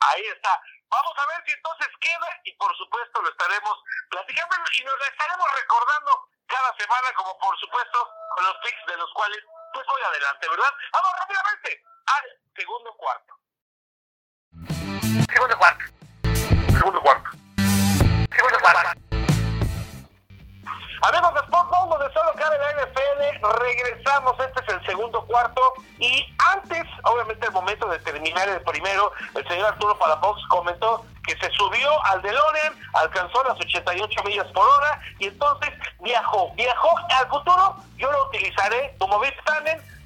Ahí 0.00 0.22
está. 0.26 0.60
Vamos 0.88 1.14
a 1.16 1.26
ver 1.26 1.44
si 1.46 1.52
entonces 1.52 1.88
queda 2.00 2.28
y 2.44 2.52
por 2.56 2.76
supuesto 2.76 3.22
lo 3.22 3.30
estaremos 3.30 3.78
platicando 4.10 4.56
y 4.76 4.84
nos 4.84 5.08
estaremos 5.08 5.46
recordando 5.54 6.28
cada 6.46 6.76
semana, 6.76 7.08
como 7.16 7.38
por 7.38 7.58
supuesto 7.58 8.10
con 8.34 8.44
los 8.44 8.56
pics 8.62 8.86
de 8.86 8.96
los 8.96 9.10
cuales 9.14 9.38
pues 9.72 9.86
voy 9.86 10.02
adelante, 10.02 10.48
¿verdad? 10.48 10.70
Vamos 10.92 11.10
rápidamente 11.18 11.82
al 12.06 12.24
segundo 12.54 12.94
cuarto. 12.96 13.34
Segundo 15.32 15.56
cuarto. 15.56 15.84
Segundo 16.72 17.00
cuarto. 17.00 17.30
Segundo 18.36 18.58
cuarto. 18.60 19.01
Amigos 21.02 21.34
de 21.34 21.40
Sport 21.40 21.70
donde 21.88 22.14
solo 22.14 22.32
cabe 22.36 22.56
la 22.58 22.84
NFL, 22.84 23.60
regresamos, 23.60 24.38
este 24.38 24.60
es 24.62 24.68
el 24.68 24.86
segundo 24.86 25.24
cuarto 25.26 25.60
y 25.98 26.24
antes, 26.54 26.84
obviamente 27.02 27.44
el 27.44 27.52
momento 27.52 27.88
de 27.88 27.98
terminar 27.98 28.48
el 28.48 28.60
primero, 28.62 29.10
el 29.34 29.46
señor 29.48 29.72
Arturo 29.72 29.98
Palafox 29.98 30.40
comentó 30.48 31.04
que 31.26 31.36
se 31.38 31.50
subió 31.50 31.90
al 32.04 32.22
DeLorean, 32.22 32.74
alcanzó 32.94 33.42
las 33.42 33.58
88 33.58 34.22
millas 34.24 34.46
por 34.52 34.64
hora 34.64 35.00
y 35.18 35.26
entonces 35.26 35.70
viajó, 36.00 36.52
viajó 36.54 36.96
al 37.18 37.28
futuro, 37.28 37.76
yo 37.96 38.10
lo 38.12 38.28
utilizaré 38.28 38.94
como 38.98 39.18
Big 39.18 39.34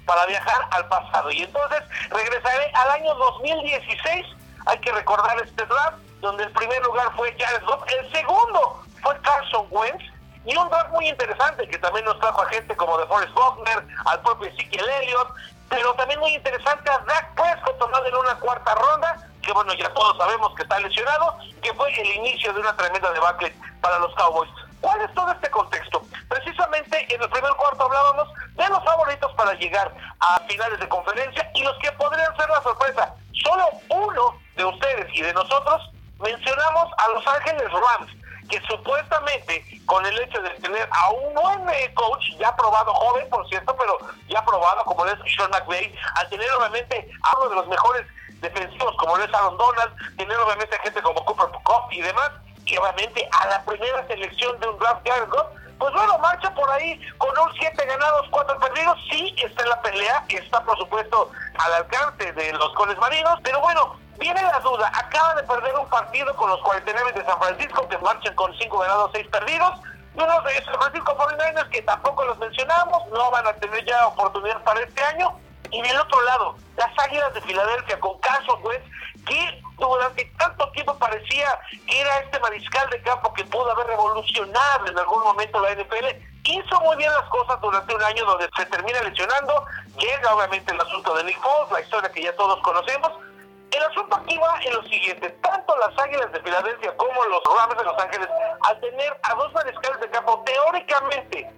para 0.07 0.25
viajar 0.25 0.67
al 0.71 0.87
pasado 0.87 1.29
y 1.29 1.43
entonces 1.43 1.83
regresaré 2.09 2.71
al 2.73 2.89
año 2.89 3.13
2016, 3.13 4.25
hay 4.65 4.79
que 4.79 4.91
recordar 4.91 5.39
este 5.41 5.63
draft, 5.63 5.97
donde 6.21 6.43
el 6.43 6.51
primer 6.53 6.81
lugar 6.83 7.15
fue 7.15 7.35
Jared 7.37 7.63
Goff, 7.65 7.83
el 7.87 8.11
segundo 8.11 8.83
fue 9.03 9.15
Carson 9.21 9.67
Wentz, 9.69 10.16
y 10.47 10.55
un 10.55 10.69
draft 10.69 10.89
muy 10.91 11.07
interesante 11.09 11.67
que 11.67 11.77
también 11.77 12.05
nos 12.05 12.17
trajo 12.19 12.41
a 12.41 12.47
gente 12.47 12.75
como 12.77 12.97
de 12.97 13.05
Forrest 13.07 13.33
Buckner, 13.33 13.85
al 14.05 14.21
propio 14.21 14.47
Ezekiel 14.47 14.89
Elliott, 15.01 15.27
pero 15.69 15.93
también 15.95 16.21
muy 16.21 16.33
interesante 16.33 16.89
a 16.89 16.99
Dak 16.99 17.35
Prescott 17.35 17.77
tomado 17.77 18.05
en 18.05 18.15
una 18.15 18.33
cuarta 18.35 18.73
ronda, 18.75 19.27
que 19.41 19.51
bueno, 19.51 19.73
ya 19.73 19.93
todos 19.93 20.17
sabemos 20.17 20.55
que 20.55 20.63
está 20.63 20.79
lesionado, 20.79 21.37
que 21.61 21.73
fue 21.73 21.91
el 21.99 22.07
inicio 22.15 22.53
de 22.53 22.61
una 22.61 22.73
tremenda 22.77 23.11
debacle 23.11 23.53
para 23.81 23.99
los 23.99 24.15
Cowboys. 24.15 24.49
¿Cuál 24.79 25.01
es 25.01 25.13
todo 25.13 25.29
este 25.33 25.49
contexto? 25.49 26.01
Precisamente 26.29 27.13
en 27.13 27.21
el 27.21 27.29
primer 27.29 27.51
cuarto 27.53 27.83
hablábamos 27.83 28.29
de 28.55 28.69
los 28.69 28.83
favoritos 28.85 29.33
para 29.33 29.53
llegar 29.55 29.93
a 30.21 30.39
finales 30.47 30.79
de 30.79 30.87
conferencia 30.87 31.51
y 31.55 31.63
los 31.63 31.77
que 31.79 31.91
podrían 31.93 32.35
ser 32.37 32.49
la 32.49 32.61
sorpresa. 32.63 33.13
Solo 33.43 33.67
uno 33.89 34.39
de 34.55 34.63
ustedes 34.63 35.07
y 35.13 35.23
de 35.23 35.33
nosotros 35.33 35.91
mencionamos 36.19 36.93
a 36.97 37.07
Los 37.09 37.27
Ángeles 37.27 37.69
Rams 37.69 38.26
que 38.49 38.61
supuestamente 38.61 39.63
con 39.85 40.05
el 40.05 40.19
hecho 40.19 40.41
de 40.41 40.49
tener 40.51 40.87
a 40.91 41.09
un 41.11 41.33
buen 41.33 41.69
eh, 41.69 41.93
coach, 41.93 42.23
ya 42.39 42.55
probado, 42.55 42.93
joven 42.93 43.29
por 43.29 43.47
cierto, 43.49 43.75
pero 43.77 43.97
ya 44.29 44.43
probado 44.43 44.83
como 44.85 45.05
es 45.05 45.15
Sean 45.35 45.49
McVay, 45.51 45.93
al 46.15 46.29
tener 46.29 46.49
obviamente 46.53 47.09
a 47.23 47.37
uno 47.37 47.49
de 47.49 47.55
los 47.55 47.67
mejores 47.67 48.05
defensivos 48.41 48.95
como 48.97 49.17
es 49.17 49.33
Aaron 49.33 49.57
Donald, 49.57 50.17
tener 50.17 50.37
obviamente 50.37 50.79
gente 50.83 51.01
como 51.01 51.23
Cooper 51.25 51.47
Cup 51.63 51.91
y 51.91 52.01
demás, 52.01 52.31
y 52.65 52.77
obviamente 52.77 53.27
a 53.31 53.47
la 53.47 53.63
primera 53.65 54.05
selección 54.07 54.59
de 54.59 54.67
un 54.67 54.79
draft 54.79 55.07
Jared 55.07 55.29
pues 55.79 55.93
bueno, 55.93 56.17
marcha 56.17 56.53
por 56.55 56.69
ahí 56.71 56.99
con 57.17 57.29
un 57.37 57.53
7 57.59 57.85
ganados, 57.85 58.27
4 58.31 58.59
perdidos. 58.59 58.97
Sí, 59.11 59.35
está 59.37 59.63
en 59.63 59.69
la 59.69 59.81
pelea, 59.81 60.25
está 60.29 60.63
por 60.63 60.77
supuesto 60.77 61.31
al 61.59 61.73
alcance 61.73 62.33
de 62.33 62.53
los 62.53 62.73
coles 62.73 62.97
marinos, 62.97 63.39
pero 63.43 63.59
bueno, 63.61 63.95
Viene 64.17 64.41
la 64.41 64.59
duda, 64.59 64.91
acaba 64.93 65.35
de 65.35 65.43
perder 65.43 65.75
un 65.75 65.87
partido 65.89 66.35
con 66.35 66.49
los 66.49 66.59
49 66.61 67.11
de 67.13 67.25
San 67.25 67.37
Francisco 67.39 67.87
que 67.87 67.97
marchan 67.99 68.33
con 68.35 68.53
5 68.57 68.77
ganados, 68.79 69.11
6 69.13 69.27
perdidos. 69.27 69.73
Y 70.15 70.21
unos 70.21 70.43
de 70.43 70.63
San 70.63 70.75
Francisco 70.79 71.15
49ers 71.15 71.69
que 71.69 71.81
tampoco 71.83 72.25
los 72.25 72.37
mencionamos, 72.39 73.07
no 73.09 73.29
van 73.29 73.45
a 73.45 73.53
tener 73.53 73.85
ya 73.85 74.07
oportunidad 74.07 74.63
para 74.63 74.81
este 74.81 75.03
año. 75.03 75.37
Y 75.69 75.81
del 75.81 75.99
otro 75.99 76.21
lado, 76.23 76.55
las 76.77 76.89
Águilas 76.97 77.33
de 77.33 77.41
Filadelfia 77.41 77.99
con 77.99 78.17
Carson 78.19 78.59
Wentz, 78.63 78.85
que 79.25 79.61
durante 79.77 80.25
tanto 80.39 80.71
tiempo 80.71 80.97
parecía 80.97 81.59
que 81.85 82.01
era 82.01 82.19
este 82.19 82.39
mariscal 82.39 82.89
de 82.89 83.01
campo 83.01 83.31
que 83.33 83.43
pudo 83.45 83.71
haber 83.71 83.87
revolucionado 83.87 84.87
en 84.87 84.97
algún 84.97 85.23
momento 85.23 85.59
la 85.59 85.75
NFL, 85.75 86.05
hizo 86.47 86.79
muy 86.81 86.95
bien 86.97 87.11
las 87.11 87.29
cosas 87.29 87.59
durante 87.61 87.93
un 87.93 88.03
año 88.03 88.25
donde 88.25 88.49
se 88.55 88.65
termina 88.67 89.01
lesionando, 89.01 89.65
llega 89.97 90.33
obviamente 90.33 90.71
el 90.71 90.79
asunto 90.79 91.15
de 91.15 91.25
Nick 91.25 91.39
Foles, 91.41 91.71
la 91.71 91.81
historia 91.81 92.11
que 92.11 92.23
ya 92.23 92.35
todos 92.35 92.59
conocemos, 92.61 93.11
el 93.71 93.83
asunto 93.83 94.15
aquí 94.15 94.37
va 94.37 94.59
en 94.63 94.73
lo 94.73 94.83
siguiente, 94.83 95.29
tanto 95.41 95.75
las 95.77 95.97
Águilas 95.99 96.31
de 96.31 96.41
Filadelfia 96.41 96.95
como 96.97 97.23
los 97.25 97.41
Rams 97.57 97.77
de 97.77 97.83
Los 97.83 98.01
Ángeles, 98.01 98.27
al 98.61 98.79
tener 98.79 99.19
a 99.23 99.35
dos 99.35 99.53
mariscales 99.53 99.99
de 99.99 100.09
campo 100.09 100.43
teóricamente 100.45 101.49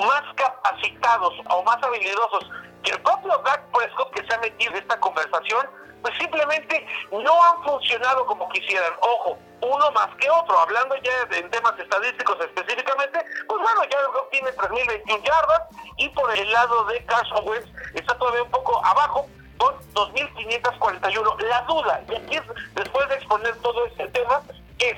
más 0.00 0.22
capacitados 0.34 1.34
o 1.50 1.62
más 1.62 1.82
habilidosos 1.82 2.50
que 2.82 2.92
el 2.92 3.02
propio 3.02 3.38
Dak 3.38 3.62
Prescott 3.72 4.12
que 4.14 4.26
se 4.26 4.34
ha 4.34 4.38
metido 4.38 4.72
en 4.72 4.78
esta 4.78 4.98
conversación, 5.00 5.66
pues 6.02 6.16
simplemente 6.18 6.86
no 7.10 7.44
han 7.44 7.64
funcionado 7.64 8.26
como 8.26 8.48
quisieran. 8.50 8.92
Ojo, 9.00 9.38
uno 9.60 9.90
más 9.92 10.08
que 10.16 10.30
otro. 10.30 10.58
Hablando 10.58 10.94
ya 10.96 11.24
de, 11.26 11.38
en 11.38 11.50
temas 11.50 11.78
estadísticos 11.78 12.36
específicamente, 12.40 13.24
pues 13.48 13.60
bueno, 13.60 13.84
ya 13.84 13.98
el 13.98 14.30
tiene 14.30 14.50
3.021 14.50 15.22
yardas 15.24 15.62
y 15.96 16.08
por 16.10 16.30
el 16.36 16.52
lado 16.52 16.84
de 16.84 17.04
Carson 17.06 17.48
Wentz 17.48 17.68
está 17.94 18.16
todavía 18.18 18.42
un 18.42 18.50
poco 18.50 18.84
abajo, 18.84 19.26
son 19.58 19.74
2.541. 19.94 21.40
La 21.42 21.62
duda, 21.62 22.02
y 22.08 22.14
aquí 22.14 22.36
es, 22.36 22.42
después 22.74 23.08
de 23.08 23.14
exponer 23.16 23.54
todo 23.56 23.86
este 23.86 24.06
tema, 24.08 24.40
es, 24.78 24.96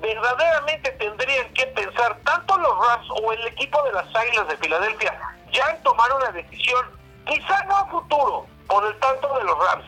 verdaderamente 0.00 0.90
tendrían 0.92 1.52
que 1.54 1.66
pensar 1.66 2.16
tanto 2.24 2.56
los 2.58 2.86
Rams 2.86 3.08
o 3.22 3.32
el 3.32 3.46
equipo 3.48 3.82
de 3.82 3.92
las 3.92 4.14
Águilas 4.14 4.48
de 4.48 4.56
Filadelfia 4.56 5.18
ya 5.52 5.70
en 5.70 5.82
tomar 5.82 6.12
una 6.12 6.30
decisión, 6.30 6.86
quizá 7.26 7.64
no 7.64 7.76
a 7.76 7.86
futuro, 7.86 8.46
por 8.66 8.84
el 8.84 8.98
tanto 9.00 9.28
de 9.38 9.44
los 9.44 9.58
Rams, 9.58 9.84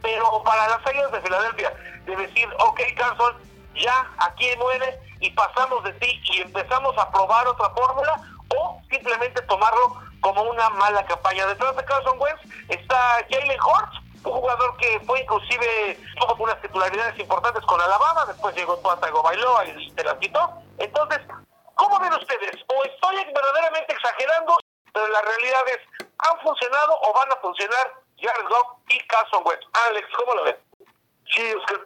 pero 0.00 0.42
para 0.42 0.68
las 0.68 0.86
Águilas 0.86 1.12
de 1.12 1.20
Filadelfia, 1.20 1.72
de 2.06 2.16
decir, 2.16 2.48
ok, 2.58 2.80
Carson, 2.96 3.34
ya 3.74 4.10
aquí 4.18 4.48
muere 4.58 4.98
y 5.20 5.30
pasamos 5.30 5.84
de 5.84 5.92
ti 5.94 6.20
y 6.24 6.40
empezamos 6.40 6.96
a 6.98 7.10
probar 7.10 7.46
otra 7.46 7.70
fórmula, 7.70 8.20
o 8.56 8.80
simplemente 8.90 9.40
tomarlo 9.42 10.00
como 10.22 10.42
una 10.42 10.70
mala 10.70 11.04
campaña. 11.04 11.46
Detrás 11.46 11.76
de 11.76 11.84
Carson 11.84 12.18
Wentz 12.18 12.40
está 12.68 12.96
Jalen 13.28 13.60
Hurts, 13.60 14.00
un 14.24 14.32
jugador 14.32 14.76
que 14.78 15.00
fue 15.00 15.20
inclusive, 15.20 15.98
tuvo 16.18 16.44
unas 16.44 16.60
titularidades 16.62 17.18
importantes 17.18 17.62
con 17.66 17.80
Alabama, 17.80 18.24
después 18.26 18.54
llegó 18.54 18.78
Tua 18.78 18.94
Bailoa 18.94 19.66
y 19.66 19.90
se 19.90 20.04
las 20.04 20.14
quitó. 20.14 20.48
Entonces, 20.78 21.20
¿cómo 21.74 21.98
ven 21.98 22.12
ustedes? 22.14 22.52
O 22.68 22.84
estoy 22.84 23.16
verdaderamente 23.16 23.92
exagerando, 23.92 24.56
pero 24.92 25.08
la 25.08 25.20
realidad 25.20 25.60
es, 25.66 26.06
¿han 26.18 26.40
funcionado 26.40 26.98
o 27.02 27.12
van 27.12 27.32
a 27.32 27.36
funcionar 27.36 27.92
Jared 28.18 28.48
Goff 28.48 28.78
y 28.88 28.98
Carson 29.08 29.42
Wentz? 29.44 29.66
Alex, 29.88 30.08
¿cómo 30.16 30.34
lo 30.34 30.44
ven? 30.44 30.56
Sí, 31.34 31.42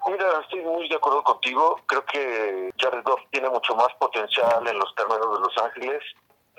mira, 0.09 0.41
estoy 0.43 0.61
muy 0.61 0.89
de 0.89 0.97
acuerdo 0.97 1.23
contigo. 1.23 1.81
Creo 1.87 2.05
que 2.05 2.71
Jared 2.79 3.03
Goff 3.05 3.21
tiene 3.31 3.49
mucho 3.49 3.75
más 3.77 3.95
potencial 3.99 4.67
en 4.67 4.79
los 4.79 4.95
términos 4.95 5.33
de 5.33 5.41
Los 5.41 5.57
Ángeles 5.59 6.03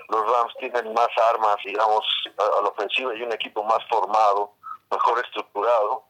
los 0.08 0.30
Rams 0.30 0.54
tienen 0.58 0.92
más 0.94 1.08
armas, 1.32 1.56
digamos, 1.64 2.04
a, 2.38 2.62
la 2.62 2.68
ofensiva 2.68 3.14
y 3.14 3.22
un 3.22 3.32
equipo 3.32 3.62
más 3.62 3.78
formado, 3.88 4.52
mejor 4.90 5.22
estructurado, 5.24 6.04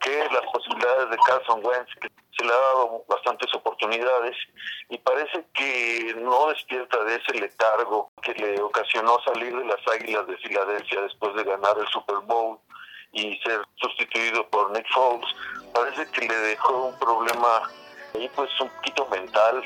que 0.00 0.28
las 0.30 0.42
posibilidades 0.52 1.10
de 1.10 1.16
Carson 1.26 1.64
Wentz, 1.64 1.90
que 2.00 2.08
se 2.36 2.44
le 2.44 2.52
ha 2.52 2.56
dado 2.56 3.04
bastantes 3.08 3.52
oportunidades 3.54 4.36
y 4.90 4.98
parece 4.98 5.44
que 5.54 6.14
no 6.18 6.48
despierta 6.48 7.02
de 7.04 7.16
ese 7.16 7.34
letargo 7.34 8.10
que 8.22 8.34
le 8.34 8.60
ocasionó 8.60 9.18
salir 9.24 9.56
de 9.56 9.64
las 9.64 9.80
Águilas 9.94 10.26
de 10.26 10.36
Filadelfia 10.38 11.00
después 11.02 11.34
de 11.34 11.44
ganar 11.44 11.78
el 11.78 11.86
Super 11.88 12.16
Bowl 12.24 12.58
y 13.12 13.36
ser 13.38 13.62
sustituido 13.76 14.46
por 14.48 14.70
Nick 14.72 14.86
Foles. 14.92 15.26
Parece 15.72 16.10
que 16.10 16.28
le 16.28 16.34
dejó 16.34 16.86
un 16.88 16.98
problema 16.98 17.62
ahí 18.14 18.28
pues 18.34 18.50
un 18.60 18.68
poquito 18.68 19.06
mental 19.06 19.62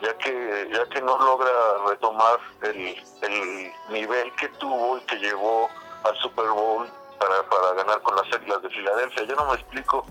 ya 0.00 0.16
que 0.18 0.68
ya 0.72 0.86
que 0.86 1.00
no 1.00 1.18
logra 1.18 1.50
retomar 1.88 2.38
el, 2.62 3.02
el 3.22 3.72
nivel 3.88 4.32
que 4.36 4.48
tuvo 4.60 4.98
y 4.98 5.00
que 5.02 5.16
llevó 5.16 5.68
al 6.04 6.16
Super 6.18 6.48
Bowl 6.48 6.88
para, 7.18 7.42
para 7.48 7.72
ganar 7.74 8.00
con 8.02 8.16
las 8.16 8.32
Águilas 8.32 8.62
de 8.62 8.70
Filadelfia. 8.70 9.24
Yo 9.24 9.36
no 9.36 9.46
me 9.46 9.54
explico 9.54 10.04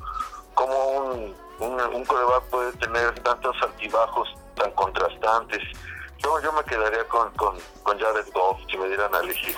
cómo 0.54 0.88
un, 0.88 1.36
un, 1.60 1.82
un 1.82 2.06
coreback 2.06 2.44
puede 2.50 2.72
tener 2.74 3.18
tantos 3.24 3.56
altibajos 3.62 4.34
tan 4.56 4.72
contrastantes. 4.72 5.64
Yo, 6.18 6.40
yo 6.42 6.52
me 6.52 6.64
quedaría 6.64 7.08
con, 7.08 7.32
con, 7.34 7.58
con 7.84 8.00
Jared 8.00 8.28
Goff 8.34 8.60
si 8.70 8.78
me 8.78 8.88
dieran 8.88 9.14
a 9.14 9.20
elegir. 9.20 9.56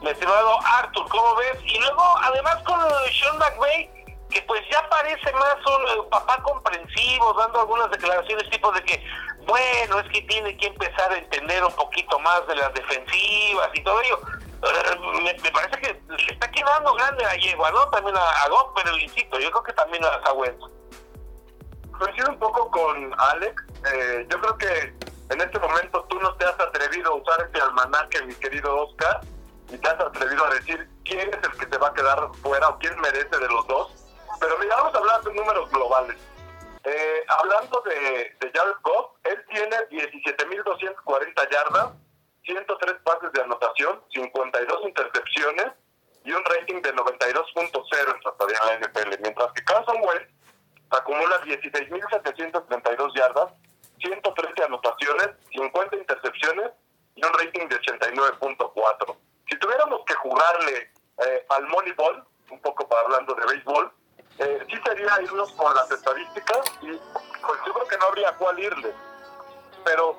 Mi 0.00 0.10
estimado 0.10 0.58
Arthur, 0.64 1.06
¿cómo 1.10 1.34
ves? 1.36 1.58
Y 1.64 1.78
luego, 1.78 2.02
además, 2.22 2.56
con 2.64 2.80
Sean 3.12 3.36
McVay, 3.38 3.99
que 4.30 4.42
pues 4.42 4.62
ya 4.70 4.88
parece 4.88 5.32
más 5.32 5.56
un 5.66 5.88
eh, 5.88 6.08
papá 6.10 6.42
comprensivo, 6.42 7.34
dando 7.34 7.60
algunas 7.60 7.90
declaraciones 7.90 8.48
tipo 8.50 8.72
de 8.72 8.82
que, 8.82 9.04
bueno, 9.46 10.00
es 10.00 10.08
que 10.10 10.22
tiene 10.22 10.56
que 10.56 10.66
empezar 10.66 11.12
a 11.12 11.18
entender 11.18 11.64
un 11.64 11.72
poquito 11.72 12.18
más 12.20 12.46
de 12.46 12.56
las 12.56 12.72
defensivas 12.74 13.68
y 13.74 13.82
todo 13.82 14.00
ello. 14.02 14.20
Eh, 14.62 15.22
me, 15.22 15.50
parece 15.50 15.80
que 15.80 16.00
le 16.08 16.32
está 16.32 16.50
quedando 16.50 16.94
grande 16.94 17.24
a 17.24 17.34
Yegua, 17.34 17.70
¿no? 17.70 17.88
También 17.90 18.16
a, 18.16 18.20
a 18.20 18.48
pero 18.74 18.96
insisto, 18.98 19.38
yo 19.38 19.50
creo 19.50 19.62
que 19.62 19.72
también 19.72 20.04
a 20.04 20.22
Samuel. 20.24 20.56
Coincido 21.98 22.30
un 22.30 22.38
poco 22.38 22.70
con 22.70 23.14
Alex. 23.18 23.62
Eh, 23.92 24.26
yo 24.30 24.40
creo 24.40 24.58
que 24.58 24.94
en 25.30 25.40
este 25.40 25.58
momento 25.58 26.04
tú 26.08 26.18
no 26.20 26.34
te 26.34 26.44
has 26.44 26.58
atrevido 26.60 27.12
a 27.12 27.14
usar 27.14 27.48
ese 27.48 27.62
almanaque, 27.62 28.22
mi 28.22 28.34
querido 28.34 28.84
Oscar, 28.84 29.20
y 29.70 29.78
te 29.78 29.88
has 29.88 30.00
atrevido 30.00 30.44
a 30.44 30.54
decir 30.54 30.88
quién 31.04 31.28
es 31.28 31.38
el 31.42 31.58
que 31.58 31.66
te 31.66 31.78
va 31.78 31.88
a 31.88 31.94
quedar 31.94 32.28
fuera 32.42 32.68
o 32.68 32.78
quién 32.78 32.98
merece 33.00 33.36
de 33.38 33.48
los 33.48 33.66
dos. 33.66 33.99
Pero 34.40 34.58
mira, 34.58 34.76
vamos 34.76 34.94
a 34.94 34.98
hablar 34.98 35.22
de 35.22 35.34
números 35.34 35.70
globales. 35.70 36.16
Eh, 36.84 37.24
hablando 37.28 37.82
de, 37.82 38.36
de 38.40 38.50
Jared 38.54 38.76
Goff, 38.82 39.12
él 39.24 39.44
tiene 39.50 39.76
17.240 39.90 41.50
yardas, 41.50 41.90
103 42.44 42.96
pases 43.04 43.32
de 43.32 43.42
anotación, 43.42 44.02
52 44.14 44.88
intercepciones 44.88 45.66
y 46.24 46.32
un 46.32 46.42
rating 46.44 46.80
de 46.80 46.94
92.0 46.94 48.14
en 48.14 48.20
tratado 48.20 48.46
de 48.46 48.54
la 48.54 48.78
NFL, 48.78 49.20
mientras 49.20 49.52
que 49.52 49.64
Carson 49.64 50.00
Wentz 50.02 50.28
acumula 50.90 51.40
16.732 51.42 53.14
yardas, 53.14 53.52
113 53.98 54.64
anotaciones, 54.64 55.28
50 55.52 55.96
intercepciones 55.96 56.70
y 57.14 57.24
un 57.24 57.32
rating 57.34 57.68
de 57.68 57.78
89.4. 57.78 59.16
Si 59.50 59.58
tuviéramos 59.58 60.00
que 60.06 60.14
jugarle 60.14 60.90
eh, 61.26 61.46
al 61.50 61.68
Moneyball, 61.68 62.24
un 62.50 62.60
poco 62.60 62.88
para 62.88 63.02
hablando 63.02 63.34
de 63.34 63.46
béisbol, 63.46 63.92
eh, 64.40 64.66
sí 64.70 64.76
sería 64.84 65.20
irnos 65.22 65.52
con 65.52 65.74
las 65.74 65.90
estadísticas 65.90 66.60
y 66.80 66.86
pues 66.86 67.60
yo 67.66 67.74
creo 67.74 67.88
que 67.88 67.98
no 67.98 68.06
habría 68.06 68.32
cuál 68.36 68.58
irle. 68.58 68.94
Pero 69.84 70.16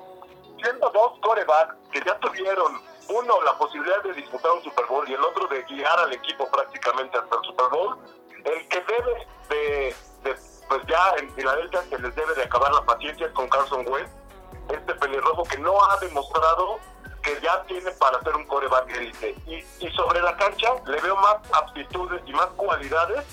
siendo 0.62 0.90
dos 0.90 1.18
corebacks 1.20 1.74
que 1.90 2.00
ya 2.06 2.16
tuvieron 2.20 2.80
uno 3.08 3.42
la 3.42 3.58
posibilidad 3.58 4.00
de 4.04 4.12
disputar 4.12 4.52
un 4.52 4.62
Super 4.62 4.86
Bowl 4.86 5.08
y 5.08 5.14
el 5.14 5.24
otro 5.24 5.48
de 5.48 5.62
guiar 5.64 5.98
al 5.98 6.12
equipo 6.12 6.48
prácticamente 6.50 7.18
hasta 7.18 7.36
el 7.36 7.42
Super 7.42 7.66
Bowl, 7.70 7.98
el 8.44 8.68
que 8.68 8.80
debe 8.80 9.26
de, 9.48 9.96
pues 10.68 10.82
ya 10.86 11.14
en 11.18 11.28
Filadelfia 11.34 11.82
se 11.82 11.98
les 11.98 12.14
debe 12.14 12.34
de 12.34 12.44
acabar 12.44 12.72
la 12.72 12.84
paciencia 12.84 13.32
con 13.32 13.48
Carson 13.48 13.84
Wentz, 13.88 14.10
este 14.68 14.94
pelirrojo 14.94 15.42
que 15.44 15.58
no 15.58 15.82
ha 15.84 15.96
demostrado 15.98 16.78
que 17.22 17.40
ya 17.40 17.62
tiene 17.64 17.90
para 17.92 18.20
ser 18.22 18.36
un 18.36 18.46
coreback 18.46 18.88
élite. 18.90 19.34
Y 19.46 19.90
sobre 19.90 20.22
la 20.22 20.36
cancha 20.36 20.74
le 20.86 21.00
veo 21.00 21.16
más 21.16 21.38
aptitudes 21.52 22.22
y 22.24 22.32
más 22.32 22.46
cualidades 22.56 23.24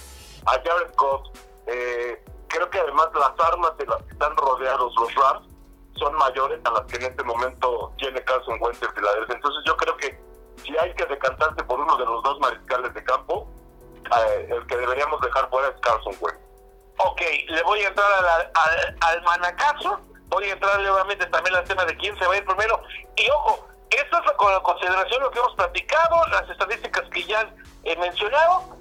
a 0.49 0.61
Jared 0.63 0.93
Goff. 0.95 1.27
Eh, 1.67 2.23
creo 2.47 2.69
que 2.69 2.79
además 2.79 3.09
las 3.13 3.47
armas 3.47 3.77
de 3.77 3.85
las 3.85 4.01
que 4.03 4.11
están 4.11 4.35
rodeados 4.35 4.93
los 4.95 5.15
Rams 5.15 5.47
son 5.97 6.15
mayores 6.15 6.59
a 6.63 6.71
las 6.71 6.81
que 6.85 6.97
en 6.97 7.03
este 7.03 7.23
momento 7.23 7.93
tiene 7.97 8.21
Carson 8.23 8.57
Wentz 8.61 8.81
en 8.81 8.93
Filadelfia. 8.93 9.35
Entonces 9.35 9.61
yo 9.65 9.77
creo 9.77 9.97
que 9.97 10.19
si 10.63 10.77
hay 10.77 10.93
que 10.95 11.05
decantarse 11.05 11.63
por 11.63 11.79
uno 11.79 11.95
de 11.97 12.05
los 12.05 12.23
dos 12.23 12.39
mariscales 12.39 12.93
de 12.93 13.03
campo, 13.03 13.47
eh, 14.17 14.49
el 14.49 14.65
que 14.67 14.77
deberíamos 14.77 15.21
dejar 15.21 15.49
fuera 15.49 15.67
es 15.69 15.75
Carson 15.81 16.15
Wentz. 16.19 16.39
Ok, 17.01 17.21
le 17.47 17.63
voy 17.63 17.79
a 17.81 17.87
entrar 17.87 18.51
al, 19.01 19.21
manacazo, 19.23 20.01
voy 20.27 20.45
a 20.45 20.53
entrar 20.53 20.79
nuevamente 20.81 21.25
también 21.27 21.55
al 21.55 21.63
tema 21.63 21.85
de 21.85 21.95
quién 21.95 22.17
se 22.17 22.25
va 22.25 22.33
a 22.33 22.37
ir 22.37 22.45
primero. 22.45 22.81
Y 23.15 23.29
ojo, 23.29 23.67
esto 23.89 24.17
es 24.17 24.31
con 24.33 24.59
consideración 24.61 25.21
lo 25.21 25.31
que 25.31 25.39
hemos 25.39 25.55
platicado, 25.55 26.27
las 26.27 26.49
estadísticas 26.49 27.03
que 27.09 27.23
ya 27.23 27.49
he 27.83 27.95
mencionado. 27.95 28.75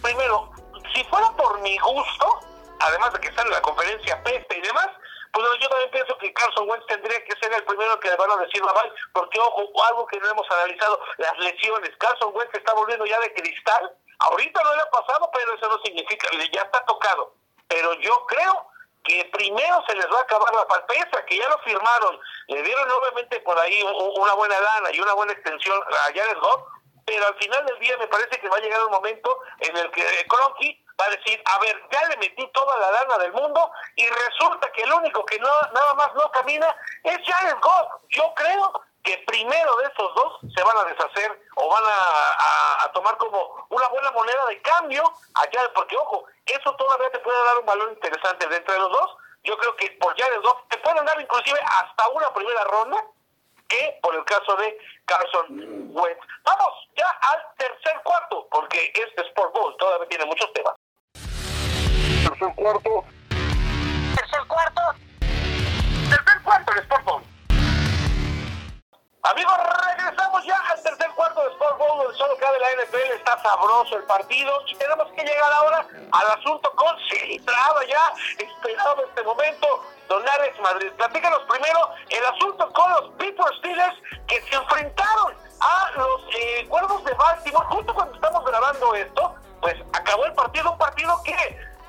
Primero, 0.00 0.50
si 0.94 1.04
fuera 1.04 1.30
por 1.36 1.60
mi 1.60 1.76
gusto, 1.78 2.40
además 2.80 3.12
de 3.12 3.20
que 3.20 3.34
sale 3.34 3.50
la 3.50 3.62
conferencia 3.62 4.22
peste 4.22 4.58
y 4.58 4.60
demás, 4.62 4.88
pues 5.32 5.46
yo 5.60 5.68
también 5.68 5.90
pienso 5.90 6.18
que 6.18 6.32
Carson 6.32 6.68
Wentz 6.68 6.86
tendría 6.86 7.24
que 7.24 7.36
ser 7.40 7.52
el 7.52 7.64
primero 7.64 8.00
que 8.00 8.08
le 8.08 8.16
van 8.16 8.30
a 8.32 8.36
decir 8.38 8.64
la 8.64 8.72
bye, 8.72 8.92
porque 9.12 9.38
ojo, 9.38 9.84
algo 9.84 10.06
que 10.06 10.18
no 10.18 10.28
hemos 10.28 10.50
analizado, 10.50 11.00
las 11.18 11.38
lesiones. 11.38 11.90
Carson 11.98 12.34
Wentz 12.34 12.54
está 12.54 12.74
volviendo 12.74 13.06
ya 13.06 13.18
de 13.20 13.32
cristal. 13.34 13.94
Ahorita 14.18 14.62
no 14.62 14.74
le 14.74 14.82
ha 14.82 14.90
pasado, 14.90 15.30
pero 15.32 15.54
eso 15.54 15.68
no 15.68 15.78
significa, 15.84 16.28
ya 16.52 16.62
está 16.62 16.84
tocado. 16.84 17.32
Pero 17.68 17.94
yo 17.94 18.26
creo 18.26 18.66
que 19.04 19.24
primero 19.32 19.82
se 19.86 19.94
les 19.94 20.06
va 20.12 20.18
a 20.18 20.22
acabar 20.22 20.52
la 20.52 20.66
palpeza, 20.66 21.24
que 21.26 21.38
ya 21.38 21.48
lo 21.48 21.58
firmaron, 21.60 22.20
le 22.48 22.62
dieron 22.62 22.90
obviamente 22.90 23.40
por 23.40 23.58
ahí 23.58 23.82
una 23.82 24.34
buena 24.34 24.60
lana 24.60 24.90
y 24.92 25.00
una 25.00 25.14
buena 25.14 25.32
extensión 25.32 25.80
a 25.82 26.12
Jared 26.12 26.38
Goff, 26.38 26.62
pero 27.10 27.26
al 27.26 27.34
final 27.34 27.66
del 27.66 27.78
día 27.80 27.96
me 27.98 28.06
parece 28.06 28.38
que 28.38 28.48
va 28.48 28.56
a 28.56 28.60
llegar 28.60 28.84
un 28.84 28.92
momento 28.92 29.36
en 29.58 29.76
el 29.76 29.90
que 29.90 30.04
Cronky 30.28 30.80
va 31.00 31.06
a 31.06 31.10
decir, 31.10 31.42
a 31.44 31.58
ver, 31.58 31.82
ya 31.90 32.06
le 32.06 32.16
metí 32.18 32.46
toda 32.52 32.78
la 32.78 32.88
lana 32.92 33.18
del 33.18 33.32
mundo 33.32 33.68
y 33.96 34.06
resulta 34.06 34.70
que 34.70 34.82
el 34.82 34.92
único 34.92 35.24
que 35.24 35.40
no 35.40 35.48
nada 35.74 35.94
más 35.94 36.14
no 36.14 36.30
camina 36.30 36.72
es 37.02 37.18
Jared 37.26 37.56
Goff. 37.60 38.02
Yo 38.10 38.32
creo 38.36 38.80
que 39.02 39.18
primero 39.26 39.76
de 39.78 39.86
esos 39.86 40.14
dos 40.14 40.38
se 40.54 40.62
van 40.62 40.76
a 40.76 40.84
deshacer 40.84 41.36
o 41.56 41.68
van 41.68 41.82
a, 41.84 42.92
tomar 42.92 43.16
como 43.16 43.66
una 43.70 43.88
buena 43.88 44.12
moneda 44.12 44.46
de 44.46 44.62
cambio 44.62 45.02
allá, 45.34 45.68
porque 45.74 45.96
ojo, 45.96 46.26
eso 46.46 46.76
todavía 46.76 47.10
te 47.10 47.18
puede 47.18 47.44
dar 47.44 47.58
un 47.58 47.66
valor 47.66 47.90
interesante 47.90 48.46
dentro 48.46 48.72
de 48.72 48.80
los 48.80 48.92
dos. 48.92 49.16
Yo 49.42 49.58
creo 49.58 49.74
que 49.74 49.90
por 50.00 50.16
Jared 50.16 50.42
Goff 50.42 50.60
te 50.68 50.78
pueden 50.78 51.04
dar 51.04 51.20
inclusive 51.20 51.58
hasta 51.60 52.08
una 52.10 52.32
primera 52.32 52.62
ronda 52.64 53.04
que 53.70 53.98
por 54.02 54.14
el 54.14 54.24
caso 54.24 54.56
de 54.56 54.76
Carson 55.06 55.46
Wentz. 55.94 56.20
Vamos 56.44 56.72
ya 56.96 57.08
al 57.32 57.38
tercer 57.56 58.00
cuarto, 58.02 58.46
porque 58.50 58.92
este 58.94 59.22
Sport 59.22 59.54
Bowl 59.54 59.76
todavía 59.78 60.08
tiene 60.08 60.26
muchos 60.26 60.52
temas. 60.52 60.74
Tercer 61.14 62.54
cuarto. 62.56 63.04
Tercer 64.16 64.46
cuarto. 64.46 64.82
Tercer 66.10 66.42
cuarto 66.42 66.74
de 66.74 66.80
Sport 66.80 67.04
Bowl. 67.04 67.22
Amigos, 69.22 69.54
regresamos 69.86 70.44
ya 70.44 70.58
al 70.70 70.82
tercer 70.82 71.10
cuarto 71.10 71.42
de 71.44 71.50
Sport 71.52 71.78
Bowl, 71.78 71.98
donde 71.98 72.18
solo 72.18 72.36
cabe 72.38 72.58
la 72.58 72.82
NFL, 72.82 73.12
está 73.14 73.40
sabroso 73.42 73.96
el 73.96 74.04
partido 74.04 74.52
y 74.66 74.74
tenemos 74.74 75.08
que 75.12 75.22
llegar 75.22 75.52
ahora 75.52 75.86
al 76.10 76.38
asunto 76.38 76.72
concentrado 76.74 77.82
ya, 77.82 78.12
esperado 78.38 79.04
este 79.04 79.22
momento, 79.22 79.84
Don 80.10 80.28
Ares 80.28 80.60
Madrid. 80.60 80.90
Platícanos 80.96 81.38
primero 81.48 81.78
el 82.08 82.24
asunto 82.24 82.68
con 82.72 82.90
los 82.90 83.10
Pittsburgh 83.14 83.54
Steelers 83.58 83.96
que 84.26 84.42
se 84.42 84.56
enfrentaron 84.56 85.34
a 85.60 85.90
los 85.96 86.22
eh, 86.34 86.66
Cuervos 86.68 87.04
de 87.04 87.14
Baltimore 87.14 87.64
justo 87.66 87.94
cuando 87.94 88.14
estamos 88.16 88.44
grabando 88.44 88.92
esto, 88.96 89.34
pues 89.60 89.76
acabó 89.92 90.24
el 90.24 90.32
partido, 90.34 90.72
un 90.72 90.78
partido 90.78 91.16
que 91.24 91.36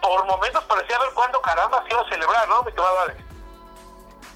por 0.03 0.23
momentos 0.27 0.63
parecía 0.65 0.99
ver 0.99 1.09
cuándo 1.15 1.41
caramba 1.41 1.83
se 1.87 1.93
iba 1.95 2.01
a 2.01 2.09
celebrar, 2.09 2.47
¿no? 2.47 2.61
Me 2.61 2.71
quedaba 2.71 3.07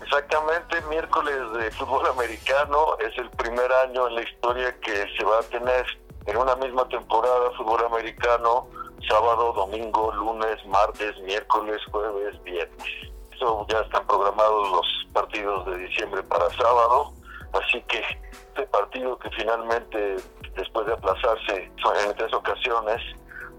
Exactamente, 0.01 0.81
miércoles 0.89 1.53
de 1.53 1.69
fútbol 1.71 2.07
americano 2.07 2.97
es 2.97 3.15
el 3.19 3.29
primer 3.31 3.71
año 3.71 4.07
en 4.07 4.15
la 4.15 4.21
historia 4.23 4.79
que 4.79 5.05
se 5.15 5.23
va 5.23 5.39
a 5.39 5.43
tener 5.43 5.85
en 6.25 6.37
una 6.37 6.55
misma 6.55 6.89
temporada 6.89 7.51
fútbol 7.55 7.85
americano, 7.85 8.67
sábado, 9.07 9.53
domingo, 9.53 10.11
lunes, 10.11 10.65
martes, 10.65 11.15
miércoles, 11.19 11.79
jueves, 11.91 12.41
viernes. 12.41 13.14
Eso 13.35 13.65
ya 13.69 13.81
están 13.81 14.07
programados 14.07 14.71
los 14.71 15.07
partidos 15.13 15.65
de 15.65 15.77
diciembre 15.77 16.23
para 16.23 16.49
sábado, 16.51 17.11
así 17.53 17.81
que 17.83 17.99
este 17.99 18.63
partido 18.67 19.19
que 19.19 19.29
finalmente, 19.31 20.17
después 20.55 20.85
de 20.85 20.93
aplazarse 20.93 21.71
en 22.05 22.15
tres 22.15 22.33
ocasiones, 22.33 23.01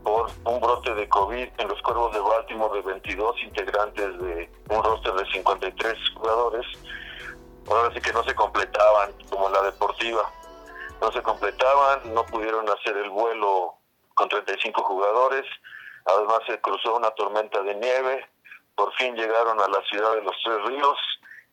por 0.03 0.31
un 0.45 0.61
brote 0.61 0.95
de 0.95 1.09
COVID 1.09 1.49
en 1.59 1.69
los 1.69 1.83
Cuervos 1.83 2.15
de 2.15 2.21
Baltimore 2.21 2.77
de 2.77 2.83
22 2.83 3.43
integrantes 3.43 4.19
de 4.21 4.51
un 4.71 4.85
roster 4.85 5.13
de 5.15 5.27
53 5.33 5.95
jugadores. 6.15 6.65
Ahora 7.69 7.93
sí 7.93 8.01
que 8.01 8.13
no 8.13 8.23
se 8.23 8.33
completaban 8.35 9.13
como 9.29 9.49
la 9.51 9.63
deportiva. 9.63 10.31
No 11.01 11.11
se 11.11 11.21
completaban, 11.23 12.15
no 12.15 12.25
pudieron 12.25 12.69
hacer 12.71 12.97
el 12.97 13.11
vuelo 13.11 13.75
con 14.15 14.29
35 14.29 14.81
jugadores. 14.85 15.45
Además 16.05 16.39
se 16.47 16.61
cruzó 16.61 16.95
una 16.95 17.11
tormenta 17.11 17.61
de 17.63 17.75
nieve. 17.75 18.31
Por 18.77 18.93
fin 18.95 19.17
llegaron 19.17 19.61
a 19.61 19.69
la 19.69 19.83
ciudad 19.85 20.15
de 20.15 20.23
los 20.23 20.37
Tres 20.45 20.63
Ríos 20.67 20.99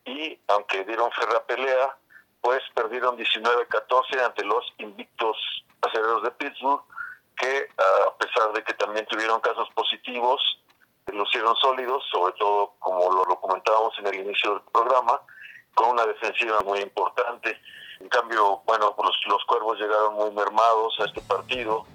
y 0.06 0.40
aunque 0.50 0.84
dieron 0.84 1.12
ferra 1.12 1.44
pelea, 1.46 1.98
pues 2.42 2.62
perdieron 2.76 3.18
19-14 3.18 4.26
ante 4.26 4.44
los 4.44 4.74
invictos 4.78 5.38
acereros 5.82 6.24
de 6.24 6.32
Pittsburgh 6.32 6.82
que 7.38 7.68
a 7.80 8.18
pesar 8.18 8.54
de 8.54 8.64
que 8.64 8.74
también 8.74 9.06
tuvieron 9.08 9.40
casos 9.40 9.68
positivos, 9.74 10.42
lucieron 11.08 11.56
sólidos, 11.58 12.04
sobre 12.12 12.34
todo 12.34 12.74
como 12.80 13.12
lo, 13.12 13.40
comentábamos 13.40 13.98
en 14.00 14.08
el 14.08 14.16
inicio 14.16 14.52
del 14.52 14.62
programa, 14.72 15.22
con 15.74 15.90
una 15.90 16.06
defensiva 16.06 16.60
muy 16.62 16.80
importante. 16.80 17.60
En 18.00 18.10
cambio, 18.10 18.62
bueno, 18.66 18.96
los, 18.98 19.16
los 19.28 19.44
cuervos 19.46 19.80
llegaron 19.80 20.16
muy 20.16 20.32
mermados 20.32 21.00
a 21.00 21.06
este 21.06 21.22
partido, 21.22 21.86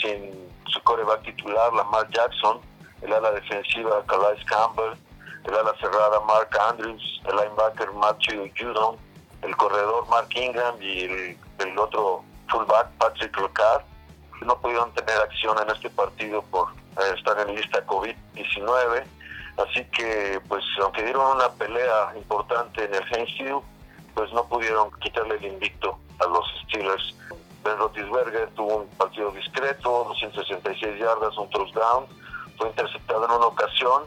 sin 0.00 0.50
su 0.66 0.82
coreback 0.82 1.22
titular, 1.22 1.72
Lamar 1.72 2.08
Jackson, 2.10 2.60
el 3.02 3.12
ala 3.12 3.30
defensiva, 3.32 4.04
Calais 4.06 4.44
Campbell, 4.44 4.96
el 5.44 5.54
ala 5.54 5.74
cerrada 5.80 6.20
Mark 6.20 6.50
Andrews, 6.68 7.22
el 7.26 7.36
linebacker 7.36 7.92
Matthew 7.92 8.50
Judon, 8.58 8.96
el 9.42 9.56
corredor 9.56 10.06
Mark 10.08 10.28
Ingram 10.34 10.76
y 10.80 11.04
el, 11.58 11.78
otro 11.78 12.24
fullback 12.48 12.88
Patrick 12.98 13.36
Ricard. 13.36 13.82
No 14.42 14.58
pudieron 14.60 14.92
tener 14.94 15.16
acción 15.18 15.56
en 15.62 15.70
este 15.70 15.90
partido 15.90 16.42
por 16.42 16.68
eh, 16.70 17.14
estar 17.16 17.38
en 17.40 17.54
lista 17.54 17.86
COVID-19. 17.86 19.04
Así 19.58 19.84
que, 19.92 20.40
pues, 20.48 20.64
aunque 20.80 21.02
dieron 21.02 21.36
una 21.36 21.50
pelea 21.50 22.12
importante 22.16 22.84
en 22.84 22.94
el 22.94 23.02
Heinz 23.12 23.62
pues 24.14 24.32
no 24.32 24.44
pudieron 24.46 24.90
quitarle 25.00 25.36
el 25.36 25.44
invicto 25.44 25.98
a 26.18 26.26
los 26.26 26.44
Steelers. 26.64 27.14
Ben 27.62 27.76
Roethlisberger 27.78 28.50
tuvo 28.50 28.78
un 28.78 28.88
partido 28.96 29.30
discreto, 29.32 30.04
266 30.08 30.98
yardas, 30.98 31.36
un 31.36 31.48
touchdown, 31.50 32.06
fue 32.60 32.68
interceptado 32.68 33.24
en 33.24 33.30
una 33.30 33.46
ocasión, 33.46 34.02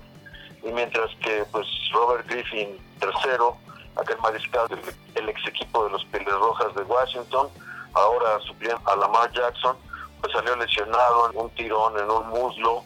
y 0.62 0.72
mientras 0.72 1.10
que 1.16 1.44
pues 1.52 1.66
Robert 1.92 2.28
Griffin, 2.30 2.78
tercero, 3.00 3.58
aquel 4.00 4.18
mariscal 4.20 4.68
del 4.68 5.30
ex 5.30 5.48
equipo 5.48 5.86
de 5.86 5.90
los 5.90 6.06
Pieles 6.06 6.34
Rojas 6.34 6.74
de 6.76 6.84
Washington, 6.84 7.50
ahora 7.94 8.40
supliendo 8.46 8.80
a 8.88 8.96
Lamar 8.96 9.32
Jackson, 9.32 9.76
pues 10.22 10.32
salió 10.34 10.56
lesionado 10.56 11.32
en 11.32 11.38
un 11.38 11.50
tirón 11.56 11.98
en 11.98 12.10
un 12.10 12.30
muslo, 12.30 12.84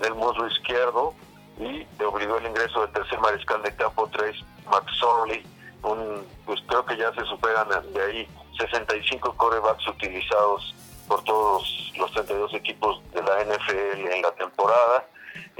en 0.00 0.06
el 0.06 0.14
muslo 0.14 0.48
izquierdo, 0.48 1.14
y 1.58 1.86
le 1.98 2.04
obligó 2.04 2.36
el 2.38 2.46
ingreso 2.46 2.80
del 2.80 2.90
tercer 2.90 3.20
mariscal 3.20 3.62
de 3.62 3.74
campo, 3.76 4.08
Trace 4.08 4.44
McSorley, 4.66 5.46
un, 5.84 6.26
pues 6.44 6.60
creo 6.66 6.84
que 6.84 6.96
ya 6.96 7.14
se 7.14 7.24
superan 7.26 7.68
de 7.92 8.02
ahí 8.02 8.28
65 8.58 9.32
corebacks 9.36 9.86
utilizados 9.86 10.74
por 11.08 11.22
todos 11.24 11.92
los 11.98 12.10
32 12.12 12.54
equipos 12.54 13.00
de 13.12 13.22
la 13.22 13.44
NFL 13.44 14.12
en 14.12 14.22
la 14.22 14.32
temporada. 14.32 15.06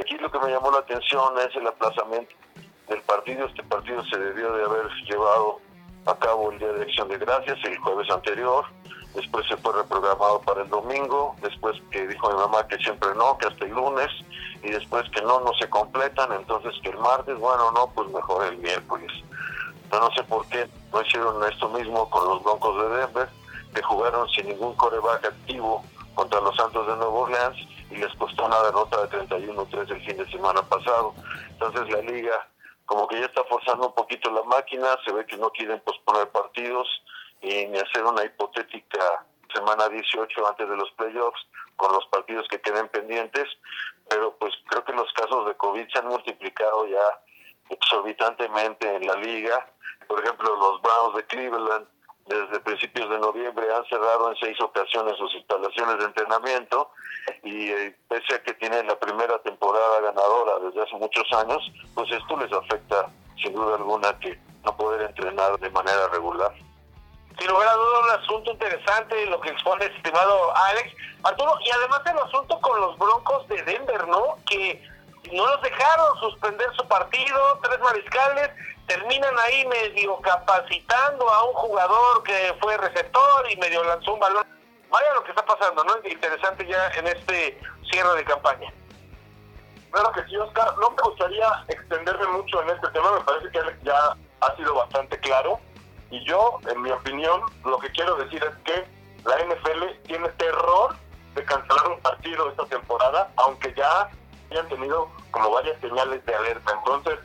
Aquí 0.00 0.16
lo 0.18 0.30
que 0.30 0.38
me 0.38 0.50
llamó 0.50 0.70
la 0.70 0.78
atención 0.78 1.38
es 1.38 1.54
el 1.56 1.66
aplazamiento 1.66 2.34
del 2.88 3.00
partido. 3.02 3.46
Este 3.46 3.62
partido 3.62 4.04
se 4.04 4.18
debió 4.18 4.52
de 4.52 4.64
haber 4.64 4.88
llevado 5.08 5.60
a 6.06 6.14
cabo 6.16 6.52
el 6.52 6.58
Día 6.58 6.72
de 6.72 6.82
Acción 6.82 7.08
de 7.08 7.18
Gracias, 7.18 7.58
el 7.64 7.78
jueves 7.78 8.10
anterior. 8.10 8.64
Después 9.14 9.46
se 9.46 9.56
fue 9.58 9.72
reprogramado 9.72 10.40
para 10.42 10.62
el 10.62 10.68
domingo. 10.68 11.36
Después 11.40 11.80
que 11.90 12.06
dijo 12.06 12.30
mi 12.30 12.36
mamá 12.36 12.66
que 12.66 12.76
siempre 12.78 13.08
no, 13.14 13.38
que 13.38 13.46
hasta 13.46 13.64
el 13.64 13.70
lunes. 13.70 14.10
Y 14.62 14.70
después 14.70 15.08
que 15.10 15.22
no, 15.22 15.40
no 15.40 15.52
se 15.54 15.68
completan. 15.70 16.32
Entonces 16.32 16.74
que 16.82 16.90
el 16.90 16.98
martes, 16.98 17.38
bueno, 17.38 17.70
no, 17.72 17.86
pues 17.94 18.08
mejor 18.10 18.46
el 18.46 18.58
miércoles. 18.58 19.10
no 19.90 20.10
sé 20.12 20.24
por 20.24 20.46
qué 20.48 20.68
no 20.92 21.02
hicieron 21.02 21.42
esto 21.44 21.68
mismo 21.70 22.08
con 22.10 22.28
los 22.28 22.42
Broncos 22.42 22.82
de 22.82 22.96
Denver, 22.96 23.28
que 23.74 23.82
jugaron 23.82 24.28
sin 24.30 24.48
ningún 24.48 24.74
coreback 24.76 25.26
activo 25.26 25.84
contra 26.14 26.40
los 26.40 26.54
Santos 26.56 26.86
de 26.86 26.96
Nueva 26.96 27.12
Orleans 27.12 27.56
y 27.90 27.96
les 27.96 28.12
costó 28.14 28.46
una 28.46 28.62
derrota 28.62 29.04
de 29.04 29.28
31-3 29.28 29.90
el 29.90 30.06
fin 30.06 30.16
de 30.16 30.30
semana 30.30 30.62
pasado. 30.62 31.14
Entonces 31.50 31.90
la 31.90 32.00
liga 32.00 32.48
como 32.86 33.08
que 33.08 33.18
ya 33.18 33.26
está 33.26 33.42
forzando 33.44 33.88
un 33.88 33.94
poquito 33.94 34.30
la 34.30 34.42
máquina, 34.42 34.96
se 35.04 35.12
ve 35.12 35.26
que 35.26 35.36
no 35.36 35.50
quieren 35.50 35.80
posponer 35.80 36.28
partidos 36.28 36.86
y 37.40 37.66
ni 37.66 37.78
hacer 37.78 38.04
una 38.04 38.24
hipotética 38.24 39.26
semana 39.54 39.88
18 39.88 40.46
antes 40.46 40.68
de 40.68 40.76
los 40.76 40.90
playoffs 40.92 41.46
con 41.76 41.92
los 41.92 42.06
partidos 42.06 42.46
que 42.48 42.60
queden 42.60 42.88
pendientes, 42.88 43.48
pero 44.08 44.36
pues 44.36 44.52
creo 44.68 44.84
que 44.84 44.92
los 44.92 45.12
casos 45.14 45.46
de 45.46 45.54
COVID 45.54 45.88
se 45.90 45.98
han 45.98 46.08
multiplicado 46.08 46.86
ya 46.86 47.20
exorbitantemente 47.70 48.96
en 48.96 49.06
la 49.06 49.14
liga 49.16 49.66
por 50.06 50.22
ejemplo, 50.22 50.54
los 50.56 50.82
Browns 50.82 51.16
de 51.16 51.26
Cleveland 51.26 51.86
desde 52.26 52.60
principios 52.60 53.10
de 53.10 53.18
noviembre 53.18 53.66
han 53.74 53.84
cerrado 53.86 54.30
en 54.30 54.36
seis 54.36 54.58
ocasiones 54.60 55.16
sus 55.18 55.34
instalaciones 55.34 55.98
de 55.98 56.04
entrenamiento 56.04 56.90
y 57.42 57.70
eh, 57.70 57.96
pese 58.08 58.34
a 58.34 58.42
que 58.42 58.54
tienen 58.54 58.86
la 58.86 58.98
primera 58.98 59.38
temporada 59.42 60.00
ganadora 60.00 60.58
desde 60.66 60.82
hace 60.82 60.96
muchos 60.96 61.30
años, 61.32 61.62
pues 61.94 62.10
esto 62.10 62.36
les 62.38 62.52
afecta 62.52 63.10
sin 63.42 63.52
duda 63.52 63.76
alguna 63.76 64.18
que 64.20 64.38
no 64.64 64.76
poder 64.76 65.02
entrenar 65.02 65.58
de 65.58 65.70
manera 65.70 66.08
regular. 66.08 66.52
Sin 67.38 67.48
lugar 67.48 67.68
a 67.68 67.74
dudas, 67.74 68.00
un 68.04 68.22
asunto 68.22 68.50
interesante 68.52 69.26
lo 69.26 69.40
que 69.40 69.50
expone 69.50 69.84
estimado 69.86 70.56
Alex. 70.56 70.94
Arturo, 71.24 71.58
y 71.64 71.70
además 71.70 72.00
el 72.06 72.18
asunto 72.18 72.60
con 72.60 72.80
los 72.80 72.98
Broncos 72.98 73.48
de 73.48 73.62
Denver, 73.62 74.06
¿no? 74.08 74.36
Que 74.46 74.80
no 75.32 75.46
los 75.46 75.62
dejaron 75.62 76.18
suspender 76.20 76.68
su 76.76 76.86
partido, 76.86 77.58
tres 77.62 77.80
mariscales, 77.80 78.50
terminan 78.86 79.34
ahí 79.38 79.66
medio 79.66 80.20
capacitando 80.20 81.28
a 81.28 81.44
un 81.44 81.54
jugador 81.54 82.22
que 82.22 82.54
fue 82.60 82.76
receptor 82.76 83.50
y 83.50 83.56
medio 83.56 83.82
lanzó 83.84 84.14
un 84.14 84.20
balón. 84.20 84.46
Vaya 84.90 85.14
lo 85.14 85.24
que 85.24 85.30
está 85.30 85.44
pasando, 85.44 85.82
¿no? 85.84 85.92
Interesante 86.04 86.66
ya 86.66 86.88
en 86.90 87.06
este 87.06 87.60
cierre 87.90 88.16
de 88.16 88.24
campaña. 88.24 88.72
Claro 89.90 90.12
que 90.12 90.24
sí, 90.24 90.36
Oscar. 90.36 90.76
No 90.78 90.90
me 90.90 91.02
gustaría 91.02 91.64
extenderme 91.68 92.26
mucho 92.28 92.62
en 92.62 92.70
este 92.70 92.88
tema, 92.88 93.12
me 93.12 93.20
parece 93.20 93.48
que 93.50 93.60
ya 93.82 94.16
ha 94.40 94.56
sido 94.56 94.74
bastante 94.74 95.18
claro. 95.20 95.60
Y 96.10 96.24
yo, 96.24 96.60
en 96.68 96.82
mi 96.82 96.90
opinión, 96.90 97.40
lo 97.64 97.78
que 97.78 97.90
quiero 97.90 98.14
decir 98.16 98.42
es 98.44 98.56
que 98.64 98.84
la 99.24 99.36
NFL 99.38 100.02
tiene 100.06 100.28
terror 100.30 100.94
de 101.34 101.44
cancelar 101.44 101.88
un 101.88 102.00
partido 102.00 102.50
esta 102.50 102.66
temporada, 102.66 103.30
aunque 103.36 103.72
ya 103.74 104.10
hayan 104.50 104.68
tenido 104.68 105.08
como 105.30 105.50
varias 105.50 105.80
señales 105.80 106.24
de 106.26 106.34
alerta. 106.34 106.72
Entonces, 106.72 107.18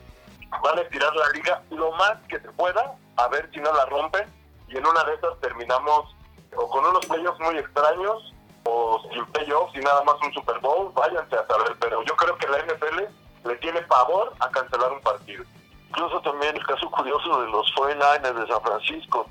van 0.64 0.78
a 0.78 0.82
estirar 0.82 1.16
la 1.16 1.30
liga 1.30 1.62
lo 1.72 1.92
más 1.94 2.18
que 2.28 2.40
se 2.40 2.52
pueda, 2.52 2.96
a 3.18 3.28
ver 3.28 3.50
si 3.54 3.60
no 3.60 3.74
la 3.74 3.86
rompen, 3.86 4.28
y 4.68 4.78
en 4.78 4.86
una 4.86 5.04
de 5.04 5.16
esas 5.16 5.40
terminamos 5.40 6.16
o 6.56 6.68
con 6.70 6.86
unos 6.86 7.06
playoffs 7.06 7.40
muy 7.40 7.58
extraños, 7.58 8.34
o 8.64 9.02
sin 9.14 9.26
playoffs 9.28 9.76
y 9.76 9.80
nada 9.80 10.04
más 10.04 10.16
un 10.24 10.34
Super 10.34 10.60
Bowl, 10.60 10.92
váyanse 10.94 11.36
a 11.36 11.48
saber, 11.48 11.76
pero 11.80 12.04
yo 12.04 12.16
creo 12.16 12.38
que 12.38 12.48
la 12.48 12.60
NFL 12.60 13.48
le 13.48 13.56
tiene 13.58 13.82
favor 13.84 14.34
a 14.40 14.50
cancelar 14.50 14.92
un 14.92 15.02
partido. 15.02 15.44
Incluso 15.90 16.22
también 16.22 16.56
el 16.56 16.66
caso 16.66 16.90
curioso 16.92 17.42
de 17.42 17.48
los 17.48 17.74
49ers 17.76 18.34
de 18.34 18.48
San 18.48 18.62
Francisco, 18.62 19.28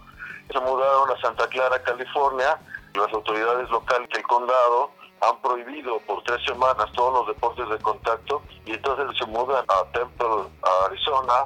se 0.51 0.61
mudaron 0.61 1.11
a 1.11 1.21
Santa 1.21 1.47
Clara, 1.49 1.83
California, 1.83 2.59
las 2.95 3.13
autoridades 3.13 3.69
locales 3.71 4.09
del 4.11 4.23
condado 4.23 4.91
han 5.21 5.41
prohibido 5.41 5.99
por 6.01 6.23
tres 6.25 6.45
semanas 6.45 6.87
todos 6.95 7.13
los 7.13 7.35
deportes 7.35 7.69
de 7.69 7.79
contacto 7.79 8.43
y 8.65 8.73
entonces 8.73 9.17
se 9.19 9.27
mudan 9.27 9.65
a 9.69 9.85
Temple, 9.93 10.45
Arizona 10.87 11.45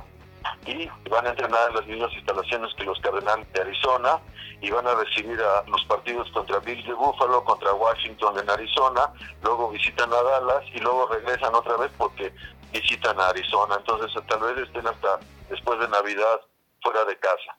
y 0.67 0.89
van 1.09 1.27
a 1.27 1.31
entrenar 1.31 1.71
en 1.71 1.77
las 1.77 1.87
mismas 1.87 2.13
instalaciones 2.13 2.75
que 2.75 2.85
los 2.85 2.99
Cardenales 3.01 3.51
de 3.53 3.61
Arizona 3.61 4.21
y 4.61 4.71
van 4.71 4.87
a 4.87 4.95
recibir 4.95 5.41
a 5.41 5.65
los 5.67 5.85
partidos 5.87 6.31
contra 6.31 6.61
Bills 6.61 6.87
de 6.87 6.95
Buffalo, 6.95 7.45
contra 7.45 7.73
Washington 7.75 8.39
en 8.39 8.49
Arizona, 8.49 9.13
luego 9.43 9.71
visitan 9.71 10.13
a 10.13 10.23
Dallas 10.23 10.65
y 10.73 10.79
luego 10.79 11.07
regresan 11.07 11.55
otra 11.55 11.77
vez 11.77 11.91
porque 11.99 12.33
visitan 12.73 13.19
a 13.21 13.29
Arizona. 13.29 13.77
Entonces 13.77 14.11
tal 14.29 14.41
vez 14.41 14.67
estén 14.67 14.87
hasta 14.87 15.19
después 15.49 15.81
de 15.81 15.89
Navidad 15.89 16.41
fuera 16.81 17.05
de 17.05 17.19
casa. 17.19 17.57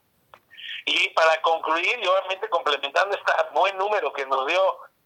Y 0.85 1.09
para 1.09 1.41
concluir, 1.41 1.99
y 2.01 2.07
obviamente 2.07 2.49
complementando 2.49 3.15
este 3.15 3.31
buen 3.53 3.77
número 3.77 4.11
que 4.13 4.25
nos 4.25 4.45
dio 4.47 4.61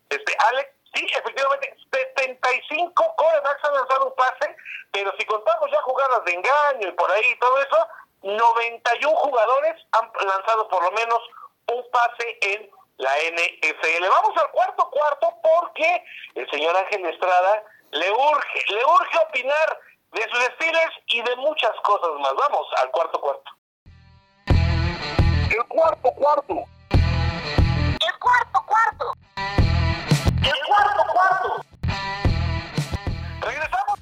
este 0.10 0.36
Alex, 0.52 0.77
Sí, 0.98 1.06
efectivamente, 1.16 1.76
75 1.92 3.16
corebacks 3.18 3.64
han 3.66 3.74
lanzado 3.76 4.08
un 4.08 4.16
pase, 4.16 4.56
pero 4.92 5.14
si 5.20 5.26
contamos 5.28 5.70
ya 5.70 5.80
jugadas 5.84 6.26
de 6.26 6.34
engaño 6.34 6.88
y 6.88 6.92
por 6.94 7.12
ahí 7.12 7.30
y 7.30 7.38
todo 7.38 7.62
eso, 7.62 7.88
91 8.24 9.16
jugadores 9.16 9.76
han 9.92 10.12
lanzado 10.28 10.68
por 10.70 10.84
lo 10.84 10.92
menos 10.94 11.20
un 11.72 11.86
pase 11.92 12.40
en 12.42 12.72
la 12.98 13.12
NFL. 13.16 14.10
Vamos 14.10 14.36
al 14.38 14.50
cuarto 14.50 14.90
cuarto 14.90 15.36
porque 15.44 16.04
el 16.34 16.50
señor 16.50 16.76
Ángel 16.76 17.06
Estrada 17.06 17.64
le 17.92 18.12
urge, 18.12 18.64
le 18.70 18.84
urge 18.84 19.18
opinar 19.20 19.80
de 20.14 20.24
sus 20.32 20.40
estilos 20.48 20.94
y 21.10 21.22
de 21.22 21.36
muchas 21.36 21.80
cosas 21.84 22.10
más. 22.22 22.34
Vamos 22.34 22.68
al 22.78 22.90
cuarto 22.90 23.22
cuarto. 23.22 23.52
El 24.48 25.64
cuarto 25.68 26.12
cuarto. 26.14 26.64
El 26.90 28.20
cuarto 28.20 28.66
cuarto. 28.66 29.14
El 30.48 30.66
cuarto 30.66 31.04
cuarto. 31.12 31.62
Regresamos. 33.42 34.00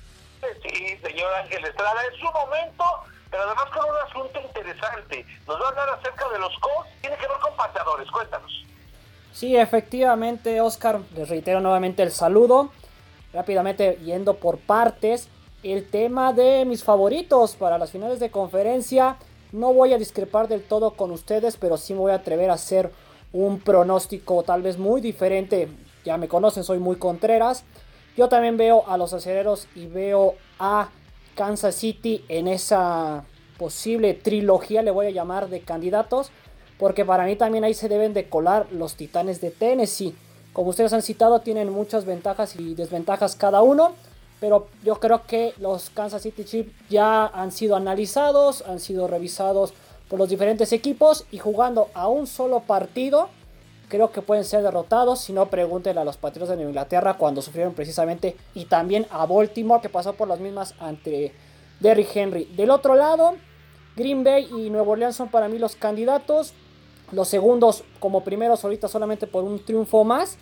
Sí, 0.62 0.98
señor 1.02 1.34
Ángel 1.34 1.66
Estrada, 1.66 2.02
es 2.12 2.20
su 2.20 2.26
momento, 2.26 2.84
pero 3.32 3.44
además 3.44 3.66
con 3.74 3.86
un 3.90 3.98
asunto 4.08 4.40
interesante. 4.42 5.26
Nos 5.48 5.60
va 5.60 5.66
a 5.66 5.70
hablar 5.70 5.90
acerca 6.00 6.30
de 6.30 6.38
los 6.38 6.54
COS, 6.60 6.88
tiene 7.02 7.18
que 7.18 7.28
ver 7.28 7.38
con 7.42 7.56
pateadores, 7.56 8.12
cuéntanos. 8.12 8.52
Sí, 9.32 9.58
efectivamente, 9.58 10.62
Oscar, 10.62 11.00
les 11.16 11.30
reitero 11.30 11.62
nuevamente 11.62 12.04
el 12.04 12.12
saludo. 12.12 12.70
Rápidamente 13.34 13.98
yendo 14.04 14.36
por 14.36 14.60
partes, 14.60 15.28
el 15.64 15.90
tema 15.90 16.32
de 16.32 16.64
mis 16.66 16.84
favoritos 16.84 17.56
para 17.56 17.80
las 17.80 17.92
finales 17.92 18.20
de 18.20 18.30
conferencia. 18.30 19.18
No 19.52 19.74
voy 19.74 19.94
a 19.94 19.98
discrepar 19.98 20.48
del 20.48 20.64
todo 20.64 20.92
con 20.92 21.12
ustedes, 21.12 21.58
pero 21.58 21.78
sí 21.78 21.94
me 21.94 22.02
voy 22.02 22.12
a 22.12 22.16
atrever 22.16 22.52
a 22.52 22.54
hacer 22.54 22.92
un 23.34 23.60
pronóstico 23.60 24.44
tal 24.44 24.62
vez 24.62 24.78
muy 24.78 25.02
diferente 25.02 25.70
ya 26.06 26.18
me 26.18 26.28
conocen, 26.28 26.64
soy 26.64 26.80
muy 26.80 26.96
contreras. 26.96 27.64
Yo 28.16 28.30
también 28.30 28.56
veo 28.56 28.88
a 28.88 28.98
los 28.98 29.12
aceleros 29.14 29.68
y 29.76 29.88
veo 29.88 30.36
a 30.60 30.90
Kansas 31.36 31.76
City 31.76 32.24
en 32.30 32.48
esa 32.48 33.26
posible 33.58 34.14
trilogía, 34.14 34.82
le 34.82 34.92
voy 34.92 35.08
a 35.08 35.12
llamar, 35.12 35.50
de 35.50 35.62
candidatos. 35.62 36.32
Porque 36.78 37.06
para 37.06 37.26
mí 37.26 37.36
también 37.36 37.64
ahí 37.64 37.74
se 37.74 37.90
deben 37.90 38.14
de 38.14 38.30
colar 38.30 38.68
los 38.72 38.96
Titanes 38.96 39.42
de 39.42 39.52
Tennessee. 39.52 40.16
Como 40.54 40.70
ustedes 40.70 40.94
han 40.94 41.02
citado, 41.02 41.40
tienen 41.40 41.70
muchas 41.70 42.06
ventajas 42.06 42.56
y 42.56 42.76
desventajas 42.76 43.36
cada 43.36 43.62
uno. 43.62 43.94
pero 44.42 44.68
yo 44.84 45.00
creo 45.00 45.26
que 45.26 45.54
los 45.58 45.90
Kansas 45.90 46.22
City 46.22 46.44
Chiefs 46.44 46.72
ya 46.90 47.26
han 47.26 47.52
sido 47.52 47.76
analizados, 47.76 48.64
han 48.68 48.80
sido 48.80 49.08
revisados 49.08 49.74
por 50.10 50.20
los 50.20 50.30
diferentes 50.30 50.72
equipos 50.72 51.26
y 51.32 51.40
jugando 51.40 51.90
a 51.94 52.08
un 52.08 52.28
solo 52.28 52.60
partido, 52.60 53.30
creo 53.88 54.12
que 54.12 54.22
pueden 54.22 54.44
ser 54.44 54.64
derrotados. 54.64 55.22
Si 55.22 55.34
no, 55.34 55.48
pregúntenle 55.48 56.02
a 56.02 56.06
los 56.06 56.18
Patriotas 56.18 56.58
de 56.58 56.64
Inglaterra 56.64 57.16
cuando 57.16 57.42
sufrieron 57.42 57.74
precisamente 57.74 58.36
y 58.54 58.66
también 58.66 59.06
a 59.10 59.26
Baltimore 59.26 59.82
que 59.82 59.90
pasó 59.90 60.14
por 60.14 60.28
las 60.28 60.40
mismas 60.40 60.76
ante 60.80 61.34
Derrick 61.80 62.16
Henry. 62.16 62.46
Del 62.46 62.72
otro 62.72 62.96
lado, 62.96 63.36
Green 63.96 64.24
Bay 64.24 64.48
y 64.52 64.70
Nuevo 64.70 64.92
Orleans 64.92 65.16
son 65.16 65.30
para 65.30 65.48
mí 65.48 65.58
los 65.58 65.76
candidatos. 65.76 66.54
Los 67.12 67.28
segundos 67.28 67.84
como 68.00 68.24
primeros 68.24 68.64
ahorita 68.64 68.88
solamente 68.88 69.28
por 69.28 69.44
un 69.44 69.64
triunfo 69.64 70.04
más. 70.04 70.38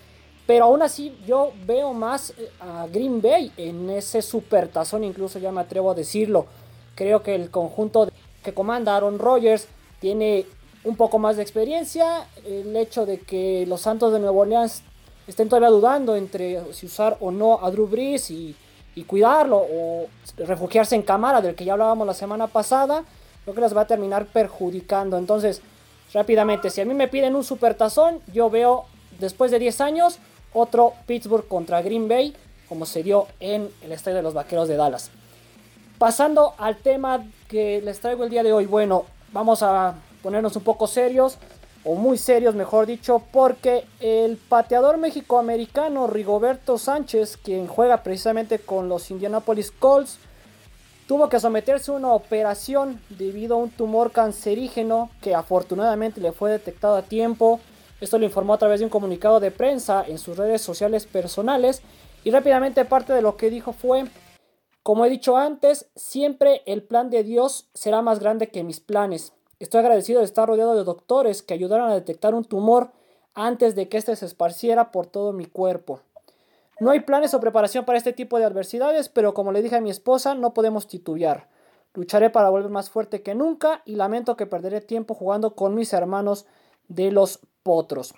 Pero 0.45 0.65
aún 0.65 0.81
así 0.81 1.17
yo 1.25 1.53
veo 1.65 1.93
más 1.93 2.31
eh, 2.31 2.49
a 2.59 2.87
Green 2.91 3.21
Bay 3.21 3.51
en 3.55 3.89
ese 3.89 4.21
supertazón, 4.21 5.03
incluso 5.03 5.39
ya 5.39 5.51
me 5.51 5.61
atrevo 5.61 5.91
a 5.91 5.95
decirlo. 5.95 6.47
Creo 6.95 7.23
que 7.23 7.33
el 7.33 7.49
conjunto 7.49 8.09
que 8.43 8.53
comanda 8.53 8.95
Aaron 8.95 9.19
Rodgers 9.19 9.67
tiene 10.01 10.45
un 10.83 10.95
poco 10.95 11.19
más 11.19 11.35
de 11.35 11.41
experiencia. 11.41 12.27
El 12.45 12.75
hecho 12.75 13.05
de 13.05 13.19
que 13.19 13.65
los 13.67 13.81
Santos 13.81 14.13
de 14.13 14.19
Nueva 14.19 14.37
Orleans 14.37 14.83
estén 15.27 15.49
todavía 15.49 15.69
dudando 15.69 16.15
entre 16.15 16.73
si 16.73 16.85
usar 16.85 17.17
o 17.19 17.31
no 17.31 17.63
a 17.63 17.71
Drew 17.71 17.87
Brees 17.87 18.29
y, 18.31 18.55
y 18.95 19.03
cuidarlo 19.03 19.57
o 19.57 20.07
refugiarse 20.37 20.95
en 20.95 21.01
cámara 21.01 21.41
del 21.41 21.55
que 21.55 21.65
ya 21.65 21.73
hablábamos 21.73 22.05
la 22.05 22.13
semana 22.13 22.47
pasada, 22.47 23.03
creo 23.43 23.55
que 23.55 23.61
les 23.61 23.75
va 23.75 23.81
a 23.81 23.87
terminar 23.87 24.25
perjudicando. 24.25 25.17
Entonces, 25.17 25.61
rápidamente, 26.13 26.69
si 26.69 26.81
a 26.81 26.85
mí 26.85 26.93
me 26.93 27.07
piden 27.07 27.35
un 27.35 27.43
supertazón, 27.43 28.19
yo 28.33 28.49
veo 28.49 28.85
después 29.19 29.51
de 29.51 29.59
10 29.59 29.81
años 29.81 30.19
otro 30.53 30.93
Pittsburgh 31.05 31.47
contra 31.47 31.81
Green 31.81 32.07
Bay, 32.07 32.35
como 32.69 32.85
se 32.85 33.03
dio 33.03 33.27
en 33.39 33.69
el 33.81 33.91
estadio 33.91 34.17
de 34.17 34.23
los 34.23 34.33
Vaqueros 34.33 34.67
de 34.67 34.75
Dallas. 34.75 35.09
Pasando 35.97 36.53
al 36.57 36.77
tema 36.77 37.25
que 37.47 37.81
les 37.81 37.99
traigo 37.99 38.23
el 38.23 38.29
día 38.29 38.43
de 38.43 38.51
hoy, 38.51 38.65
bueno, 38.65 39.05
vamos 39.31 39.63
a 39.63 39.95
ponernos 40.23 40.55
un 40.55 40.63
poco 40.63 40.87
serios, 40.87 41.37
o 41.83 41.93
muy 41.93 42.17
serios 42.17 42.55
mejor 42.55 42.87
dicho, 42.87 43.21
porque 43.31 43.85
el 43.99 44.37
pateador 44.37 44.97
mexicoamericano 44.97 46.07
Rigoberto 46.07 46.79
Sánchez, 46.79 47.37
quien 47.37 47.67
juega 47.67 48.01
precisamente 48.01 48.57
con 48.57 48.89
los 48.89 49.11
Indianapolis 49.11 49.69
Colts, 49.69 50.17
tuvo 51.07 51.29
que 51.29 51.39
someterse 51.39 51.91
a 51.91 51.95
una 51.95 52.13
operación 52.13 52.99
debido 53.09 53.55
a 53.55 53.59
un 53.59 53.69
tumor 53.69 54.11
cancerígeno 54.11 55.11
que 55.21 55.35
afortunadamente 55.35 56.21
le 56.21 56.31
fue 56.31 56.49
detectado 56.49 56.95
a 56.95 57.03
tiempo 57.03 57.59
esto 58.03 58.17
lo 58.17 58.25
informó 58.25 58.53
a 58.53 58.57
través 58.57 58.81
de 58.81 58.85
un 58.85 58.89
comunicado 58.89 59.39
de 59.39 59.49
prensa 59.49 60.03
en 60.05 60.17
sus 60.17 60.35
redes 60.35 60.61
sociales 60.61 61.05
personales 61.05 61.81
y 62.25 62.31
rápidamente 62.31 62.83
parte 62.83 63.13
de 63.13 63.21
lo 63.21 63.37
que 63.37 63.49
dijo 63.49 63.71
fue, 63.71 64.03
como 64.83 65.05
he 65.05 65.09
dicho 65.09 65.37
antes, 65.37 65.89
siempre 65.95 66.63
el 66.65 66.83
plan 66.83 67.09
de 67.09 67.23
Dios 67.23 67.69
será 67.73 68.01
más 68.01 68.19
grande 68.19 68.49
que 68.49 68.65
mis 68.65 68.81
planes. 68.81 69.31
Estoy 69.63 69.79
agradecido 69.79 70.19
de 70.19 70.25
estar 70.25 70.45
rodeado 70.45 70.75
de 70.75 70.83
doctores 70.83 71.41
que 71.41 71.53
ayudaron 71.53 71.89
a 71.89 71.93
detectar 71.93 72.35
un 72.35 72.43
tumor 72.43 72.91
antes 73.33 73.75
de 73.75 73.87
que 73.87 73.95
éste 73.95 74.13
se 74.17 74.25
esparciera 74.25 74.91
por 74.91 75.07
todo 75.07 75.31
mi 75.31 75.45
cuerpo. 75.45 76.01
No 76.81 76.91
hay 76.91 76.99
planes 76.99 77.33
o 77.33 77.39
preparación 77.39 77.85
para 77.85 77.97
este 77.97 78.11
tipo 78.11 78.37
de 78.37 78.43
adversidades, 78.43 79.07
pero 79.07 79.33
como 79.33 79.53
le 79.53 79.61
dije 79.61 79.77
a 79.77 79.81
mi 79.81 79.89
esposa, 79.89 80.35
no 80.35 80.53
podemos 80.53 80.87
titubear. 80.87 81.47
Lucharé 81.93 82.29
para 82.29 82.49
volver 82.49 82.71
más 82.71 82.89
fuerte 82.89 83.21
que 83.21 83.35
nunca 83.35 83.81
y 83.85 83.95
lamento 83.95 84.35
que 84.35 84.47
perderé 84.47 84.81
tiempo 84.81 85.13
jugando 85.13 85.55
con 85.55 85.75
mis 85.75 85.93
hermanos 85.93 86.45
de 86.89 87.11
los 87.11 87.39
potros. 87.63 88.13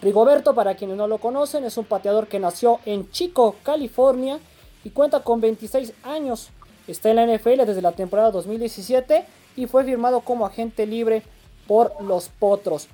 Rigoberto, 0.00 0.54
para 0.54 0.74
quienes 0.74 0.96
no 0.96 1.06
lo 1.06 1.18
conocen, 1.18 1.64
es 1.64 1.76
un 1.76 1.84
pateador 1.84 2.28
que 2.28 2.40
nació 2.40 2.80
en 2.86 3.10
Chico, 3.10 3.56
California 3.62 4.38
y 4.84 4.88
cuenta 4.88 5.20
con 5.20 5.38
26 5.38 5.92
años. 6.04 6.48
Está 6.88 7.10
en 7.10 7.16
la 7.16 7.26
NFL 7.26 7.66
desde 7.66 7.82
la 7.82 7.92
temporada 7.92 8.30
2017 8.30 9.44
y 9.56 9.66
fue 9.66 9.84
firmado 9.84 10.20
como 10.20 10.46
agente 10.46 10.86
libre 10.86 11.22
por 11.66 12.00
los 12.02 12.28
Potros. 12.28 12.88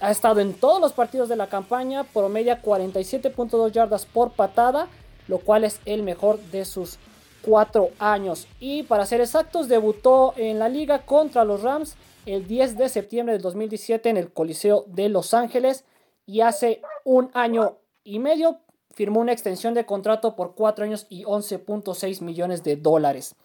Ha 0.00 0.10
estado 0.10 0.40
en 0.40 0.52
todos 0.52 0.80
los 0.80 0.92
partidos 0.92 1.28
de 1.28 1.36
la 1.36 1.48
campaña, 1.48 2.04
promedia 2.04 2.62
47.2 2.62 3.72
yardas 3.72 4.04
por 4.04 4.32
patada, 4.32 4.88
lo 5.28 5.38
cual 5.38 5.64
es 5.64 5.80
el 5.86 6.02
mejor 6.02 6.38
de 6.50 6.64
sus 6.66 6.98
cuatro 7.42 7.90
años. 7.98 8.46
Y 8.60 8.82
para 8.82 9.06
ser 9.06 9.20
exactos, 9.20 9.68
debutó 9.68 10.34
en 10.36 10.58
la 10.58 10.68
liga 10.68 11.06
contra 11.06 11.44
los 11.44 11.62
Rams 11.62 11.96
el 12.26 12.46
10 12.46 12.76
de 12.76 12.88
septiembre 12.88 13.32
del 13.34 13.42
2017 13.42 14.10
en 14.10 14.16
el 14.16 14.32
Coliseo 14.32 14.84
de 14.88 15.08
Los 15.08 15.32
Ángeles 15.32 15.84
y 16.26 16.40
hace 16.40 16.82
un 17.04 17.30
año 17.32 17.78
y 18.04 18.18
medio 18.18 18.58
firmó 18.92 19.20
una 19.20 19.32
extensión 19.32 19.74
de 19.74 19.86
contrato 19.86 20.34
por 20.34 20.54
4 20.54 20.84
años 20.84 21.06
y 21.08 21.22
11.6 21.24 22.22
millones 22.22 22.64
de 22.64 22.76
dólares. 22.76 23.36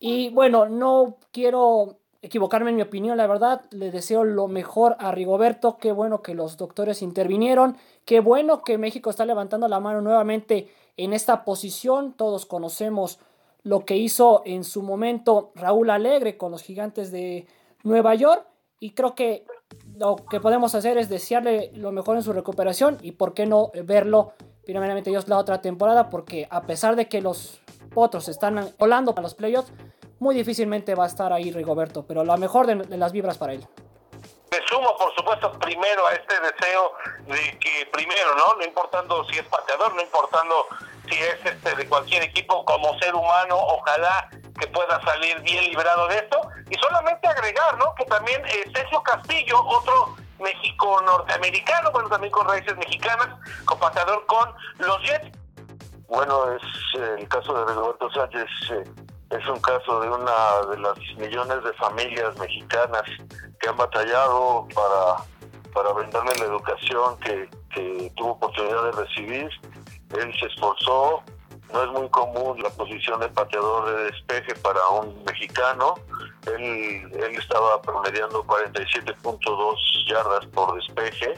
Y 0.00 0.30
bueno, 0.30 0.66
no 0.66 1.18
quiero 1.30 1.98
equivocarme 2.22 2.70
en 2.70 2.76
mi 2.76 2.82
opinión, 2.82 3.16
la 3.18 3.26
verdad, 3.26 3.62
le 3.70 3.90
deseo 3.90 4.24
lo 4.24 4.48
mejor 4.48 4.96
a 4.98 5.12
Rigoberto, 5.12 5.76
qué 5.78 5.92
bueno 5.92 6.22
que 6.22 6.34
los 6.34 6.56
doctores 6.56 7.02
intervinieron, 7.02 7.76
qué 8.04 8.20
bueno 8.20 8.62
que 8.62 8.78
México 8.78 9.10
está 9.10 9.24
levantando 9.24 9.68
la 9.68 9.80
mano 9.80 10.00
nuevamente 10.00 10.68
en 10.96 11.12
esta 11.12 11.44
posición, 11.44 12.14
todos 12.14 12.46
conocemos 12.46 13.18
lo 13.62 13.84
que 13.84 13.96
hizo 13.96 14.42
en 14.44 14.64
su 14.64 14.82
momento 14.82 15.52
Raúl 15.54 15.90
Alegre 15.90 16.36
con 16.36 16.50
los 16.50 16.62
gigantes 16.62 17.10
de 17.10 17.46
Nueva 17.84 18.14
York 18.14 18.46
y 18.80 18.92
creo 18.92 19.14
que 19.14 19.44
lo 19.96 20.16
que 20.16 20.40
podemos 20.40 20.74
hacer 20.74 20.98
es 20.98 21.08
desearle 21.08 21.70
lo 21.74 21.92
mejor 21.92 22.16
en 22.16 22.22
su 22.22 22.32
recuperación 22.32 22.98
y 23.02 23.12
por 23.12 23.34
qué 23.34 23.46
no 23.46 23.70
verlo 23.84 24.32
primeramente 24.64 25.10
Dios 25.10 25.28
la 25.28 25.38
otra 25.38 25.60
temporada 25.60 26.08
porque 26.08 26.48
a 26.50 26.62
pesar 26.62 26.96
de 26.96 27.08
que 27.08 27.20
los 27.20 27.59
otros 27.94 28.28
están 28.28 28.74
volando 28.78 29.14
para 29.14 29.22
los 29.22 29.34
playoffs, 29.34 29.72
muy 30.18 30.34
difícilmente 30.34 30.94
va 30.94 31.04
a 31.04 31.06
estar 31.06 31.32
ahí 31.32 31.50
Rigoberto, 31.50 32.04
pero 32.06 32.24
lo 32.24 32.36
mejor 32.36 32.66
de, 32.66 32.96
las 32.96 33.12
vibras 33.12 33.38
para 33.38 33.54
él. 33.54 33.66
Me 34.50 34.58
sumo, 34.66 34.96
por 34.98 35.14
supuesto, 35.14 35.52
primero 35.58 36.06
a 36.06 36.12
este 36.12 36.34
deseo 36.40 36.92
de 37.26 37.58
que 37.58 37.88
primero, 37.92 38.34
¿no? 38.36 38.54
No 38.54 38.64
importando 38.64 39.24
si 39.30 39.38
es 39.38 39.44
pateador, 39.44 39.94
no 39.94 40.02
importando 40.02 40.66
si 41.08 41.14
es 41.14 41.36
este 41.44 41.74
de 41.74 41.88
cualquier 41.88 42.24
equipo, 42.24 42.64
como 42.64 42.98
ser 42.98 43.14
humano, 43.14 43.56
ojalá 43.56 44.28
que 44.58 44.66
pueda 44.66 45.00
salir 45.02 45.40
bien 45.40 45.64
librado 45.64 46.08
de 46.08 46.16
esto. 46.16 46.40
Y 46.68 46.74
solamente 46.76 47.28
agregar, 47.28 47.78
¿no? 47.78 47.94
Que 47.94 48.04
también 48.04 48.44
eh, 48.46 48.70
Sergio 48.74 49.02
Castillo, 49.02 49.64
otro 49.64 50.16
México 50.40 51.00
norteamericano, 51.02 51.92
bueno, 51.92 52.08
también 52.08 52.32
con 52.32 52.46
raíces 52.46 52.76
mexicanas, 52.76 53.28
compatriador 53.64 54.26
con 54.26 54.52
los 54.78 55.00
Jets. 55.02 55.39
Bueno, 56.10 56.52
es 56.56 56.62
eh, 57.00 57.16
el 57.20 57.28
caso 57.28 57.54
de 57.54 57.72
Roberto 57.72 58.10
Sánchez, 58.10 58.48
eh, 58.72 58.84
es 59.30 59.48
un 59.48 59.60
caso 59.60 60.00
de 60.00 60.08
una 60.08 60.66
de 60.68 60.78
las 60.78 60.98
millones 61.16 61.62
de 61.62 61.72
familias 61.74 62.36
mexicanas 62.36 63.04
que 63.60 63.68
han 63.68 63.76
batallado 63.76 64.66
para, 64.74 65.24
para 65.72 65.92
brindarle 65.92 66.32
la 66.40 66.46
educación 66.46 67.16
que, 67.20 67.48
que 67.72 68.12
tuvo 68.16 68.32
oportunidad 68.32 68.86
de 68.86 68.92
recibir. 69.04 69.48
Él 70.18 70.34
se 70.40 70.46
esforzó, 70.46 71.22
no 71.72 71.82
es 71.84 71.90
muy 71.90 72.08
común 72.08 72.60
la 72.60 72.70
posición 72.70 73.20
de 73.20 73.28
pateador 73.28 73.94
de 73.94 74.04
despeje 74.06 74.56
para 74.56 74.80
un 74.88 75.22
mexicano. 75.22 75.94
Él, 76.48 77.08
él 77.22 77.38
estaba 77.38 77.80
promediando 77.82 78.42
47.2 78.46 79.76
yardas 80.08 80.44
por 80.46 80.74
despeje 80.74 81.34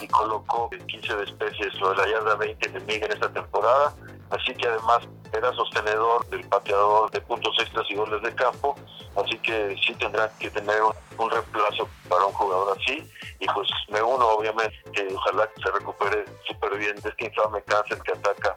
y 0.00 0.08
colocó 0.08 0.70
15 0.70 1.16
despejes 1.16 1.74
lo 1.80 1.90
de 1.90 1.96
la 1.96 2.08
yarda 2.08 2.34
20 2.36 2.68
de 2.68 2.80
Miguel 2.80 3.04
en 3.04 3.12
esta 3.12 3.32
temporada. 3.32 3.94
Así 4.30 4.54
que 4.54 4.66
además 4.66 5.06
era 5.32 5.52
sostenedor 5.52 6.26
del 6.28 6.46
pateador 6.48 7.10
de 7.10 7.20
puntos 7.20 7.54
extras 7.60 7.86
y 7.90 7.94
goles 7.94 8.22
de 8.22 8.34
campo. 8.34 8.74
Así 9.16 9.38
que 9.38 9.76
sí 9.84 9.94
tendrá 9.94 10.30
que 10.38 10.50
tener 10.50 10.82
un, 10.82 11.30
reemplazo 11.30 11.88
para 12.08 12.24
un 12.24 12.32
jugador 12.32 12.76
así. 12.78 13.08
Y 13.38 13.46
pues 13.46 13.68
me 13.90 14.02
uno, 14.02 14.28
obviamente, 14.28 14.76
que 14.92 15.06
ojalá 15.14 15.48
que 15.54 15.62
se 15.62 15.70
recupere 15.70 16.24
súper 16.46 16.78
bien 16.78 16.96
de 16.96 17.08
este 17.10 17.26
infame 17.26 17.62
cáncer 17.62 18.00
que 18.02 18.12
ataca 18.12 18.56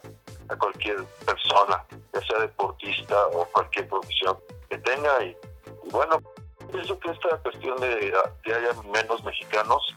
a 0.50 0.56
cualquier 0.56 1.04
persona, 1.26 1.84
ya 2.14 2.22
sea 2.22 2.40
deportista 2.40 3.28
o 3.28 3.46
cualquier 3.52 3.88
profesión 3.88 4.38
que 4.70 4.78
tenga. 4.80 5.24
Y, 5.24 5.38
bueno, 5.92 6.22
pienso 6.72 6.98
que 7.00 7.12
esta 7.12 7.38
cuestión 7.40 7.80
de 7.80 8.14
que 8.44 8.54
haya 8.54 8.74
menos 8.92 9.24
mexicanos 9.24 9.96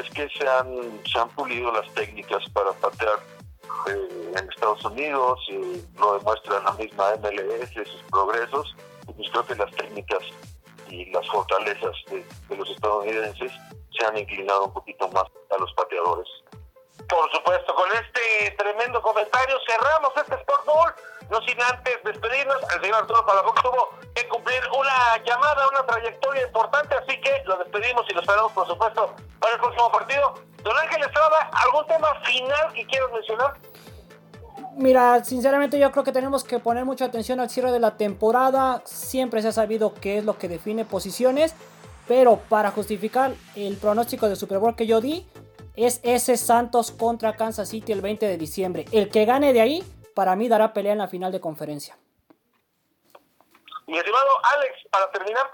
es 0.00 0.10
que 0.10 0.28
se 0.30 0.48
han, 0.48 1.00
se 1.06 1.18
han 1.18 1.28
pulido 1.30 1.72
las 1.72 1.88
técnicas 1.94 2.42
para 2.52 2.72
patear 2.72 3.18
eh, 3.88 4.32
en 4.36 4.48
Estados 4.48 4.84
Unidos, 4.84 5.38
y 5.48 5.84
lo 5.98 6.18
demuestra 6.18 6.60
la 6.60 6.72
misma 6.72 7.14
MLS, 7.16 7.70
sus 7.72 8.02
progresos. 8.10 8.74
Pues 9.16 9.30
creo 9.30 9.46
que 9.46 9.54
las 9.54 9.70
técnicas 9.72 10.22
y 10.88 11.10
las 11.10 11.26
fortalezas 11.28 11.96
de, 12.10 12.24
de 12.48 12.56
los 12.56 12.68
estadounidenses 12.70 13.52
se 13.98 14.06
han 14.06 14.16
inclinado 14.16 14.66
un 14.66 14.72
poquito 14.72 15.08
más 15.08 15.24
a 15.50 15.58
los 15.58 15.72
pateadores. 15.74 16.28
Por 17.08 17.30
supuesto, 17.32 17.74
con 17.74 17.88
este 17.92 18.54
tremendo 18.56 19.02
comentario 19.02 19.56
cerramos 19.66 20.12
este 20.16 20.34
Sport 20.36 20.64
Bowl. 20.66 20.94
No 21.30 21.40
sin 21.42 21.60
antes 21.62 21.98
despedirnos, 22.04 22.56
el 22.74 22.80
señor 22.80 23.02
Arturo 23.02 23.24
Palafox 23.24 23.62
tuvo 23.62 23.90
cumplir 24.30 24.60
una 24.72 25.22
llamada, 25.24 25.68
una 25.68 25.86
trayectoria 25.86 26.46
importante, 26.46 26.94
así 26.94 27.20
que 27.20 27.42
lo 27.44 27.58
despedimos 27.58 28.06
y 28.08 28.14
lo 28.14 28.20
esperamos, 28.20 28.52
por 28.52 28.66
supuesto, 28.66 29.14
para 29.38 29.54
el 29.54 29.60
próximo 29.60 29.92
partido. 29.92 30.34
Don 30.62 30.76
Ángel 30.76 31.02
Estrada, 31.02 31.50
¿algún 31.52 31.86
tema 31.86 32.14
final 32.24 32.72
que 32.72 32.86
quieras 32.86 33.10
mencionar? 33.12 33.54
Mira, 34.76 35.24
sinceramente 35.24 35.78
yo 35.78 35.90
creo 35.90 36.04
que 36.04 36.12
tenemos 36.12 36.44
que 36.44 36.58
poner 36.58 36.84
mucha 36.84 37.06
atención 37.06 37.40
al 37.40 37.50
cierre 37.50 37.72
de 37.72 37.80
la 37.80 37.96
temporada. 37.96 38.82
Siempre 38.84 39.42
se 39.42 39.48
ha 39.48 39.52
sabido 39.52 39.94
qué 39.94 40.18
es 40.18 40.24
lo 40.24 40.38
que 40.38 40.48
define 40.48 40.84
posiciones. 40.84 41.54
Pero 42.06 42.36
para 42.48 42.70
justificar 42.70 43.32
el 43.54 43.76
pronóstico 43.76 44.28
de 44.28 44.36
Super 44.36 44.58
Bowl 44.58 44.74
que 44.74 44.86
yo 44.86 45.00
di, 45.00 45.26
es 45.76 46.00
ese 46.02 46.36
Santos 46.36 46.90
contra 46.90 47.36
Kansas 47.36 47.68
City 47.68 47.92
el 47.92 48.00
20 48.00 48.26
de 48.26 48.36
diciembre. 48.36 48.84
El 48.90 49.08
que 49.10 49.24
gane 49.24 49.52
de 49.52 49.60
ahí, 49.60 49.84
para 50.14 50.34
mí 50.34 50.48
dará 50.48 50.72
pelea 50.72 50.92
en 50.92 50.98
la 50.98 51.08
final 51.08 51.30
de 51.30 51.40
conferencia. 51.40 51.96
Mi 53.90 53.98
estimado 53.98 54.30
Alex, 54.54 54.86
para 54.92 55.10
terminar. 55.10 55.50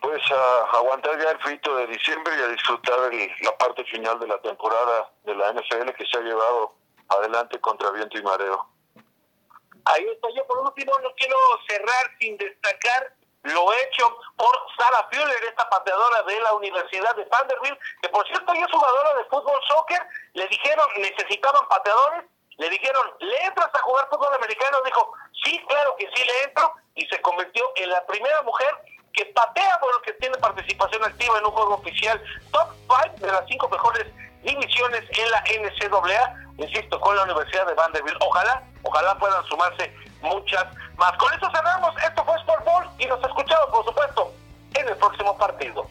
Pues 0.00 0.22
a 0.30 0.76
aguantar 0.76 1.20
ya 1.20 1.30
el 1.30 1.38
frito 1.40 1.74
de 1.76 1.88
diciembre 1.88 2.32
y 2.38 2.42
a 2.42 2.48
disfrutar 2.48 3.12
la 3.40 3.58
parte 3.58 3.84
final 3.86 4.20
de 4.20 4.28
la 4.28 4.40
temporada 4.40 5.10
de 5.24 5.34
la 5.34 5.52
NFL 5.52 5.90
que 5.96 6.06
se 6.06 6.18
ha 6.18 6.20
llevado 6.20 6.74
adelante 7.08 7.60
contra 7.60 7.90
viento 7.90 8.18
y 8.18 8.22
mareo. 8.22 8.68
Ahí 9.86 10.06
está. 10.12 10.28
Yo 10.36 10.46
por 10.46 10.58
último 10.58 10.92
no 11.02 11.12
quiero 11.16 11.36
cerrar 11.66 12.10
sin 12.20 12.36
destacar 12.36 13.12
lo 13.42 13.72
hecho 13.72 14.16
por 14.36 14.56
Sarah 14.78 15.08
Fuller, 15.10 15.44
esta 15.44 15.68
pateadora 15.68 16.22
de 16.22 16.40
la 16.40 16.54
Universidad 16.54 17.16
de 17.16 17.24
Vanderbilt, 17.24 17.78
que 18.00 18.08
por 18.10 18.26
cierto 18.28 18.52
ella 18.52 18.64
es 18.64 18.72
jugadora 18.72 19.14
de 19.16 19.24
fútbol 19.24 19.60
soccer, 19.66 20.06
le 20.34 20.46
dijeron 20.48 20.86
necesitaban 20.98 21.66
pateadores, 21.68 22.24
le 22.58 22.70
dijeron, 22.70 23.02
¿le 23.20 23.44
entras 23.44 23.70
a 23.74 23.78
jugar 23.78 24.08
fútbol 24.08 24.34
americano? 24.34 24.78
Dijo, 24.84 25.12
sí, 25.44 25.60
claro 25.68 25.96
que 25.98 26.08
sí 26.14 26.24
le 26.24 26.42
entro, 26.44 26.72
y 26.94 27.04
se 27.06 27.20
convirtió 27.20 27.64
en 27.76 27.90
la 27.90 28.04
primera 28.06 28.42
mujer 28.42 28.68
que 29.12 29.26
patea, 29.26 29.78
bueno, 29.80 30.00
que 30.02 30.12
tiene 30.14 30.36
participación 30.38 31.04
activa 31.04 31.38
en 31.38 31.46
un 31.46 31.52
juego 31.52 31.74
oficial 31.74 32.22
top 32.52 32.68
5 32.88 33.26
de 33.26 33.32
las 33.32 33.46
cinco 33.48 33.68
mejores 33.68 34.06
divisiones 34.42 35.02
en 35.10 35.30
la 35.30 35.40
NCAA, 35.40 36.34
insisto, 36.58 37.00
con 37.00 37.16
la 37.16 37.22
Universidad 37.22 37.66
de 37.66 37.74
Vanderbilt. 37.74 38.16
Ojalá, 38.20 38.62
ojalá 38.82 39.18
puedan 39.18 39.44
sumarse 39.44 39.94
muchas 40.20 40.66
más. 40.96 41.12
Con 41.16 41.32
eso 41.32 41.50
cerramos. 41.50 41.94
Esto 42.02 42.24
fue 42.24 42.36
Sport 42.36 42.64
Ball 42.64 42.90
y 42.98 43.06
nos 43.06 43.22
escuchamos, 43.24 43.66
por 43.70 43.84
supuesto, 43.84 44.32
en 44.74 44.88
el 44.88 44.96
próximo 44.96 45.36
partido. 45.38 45.86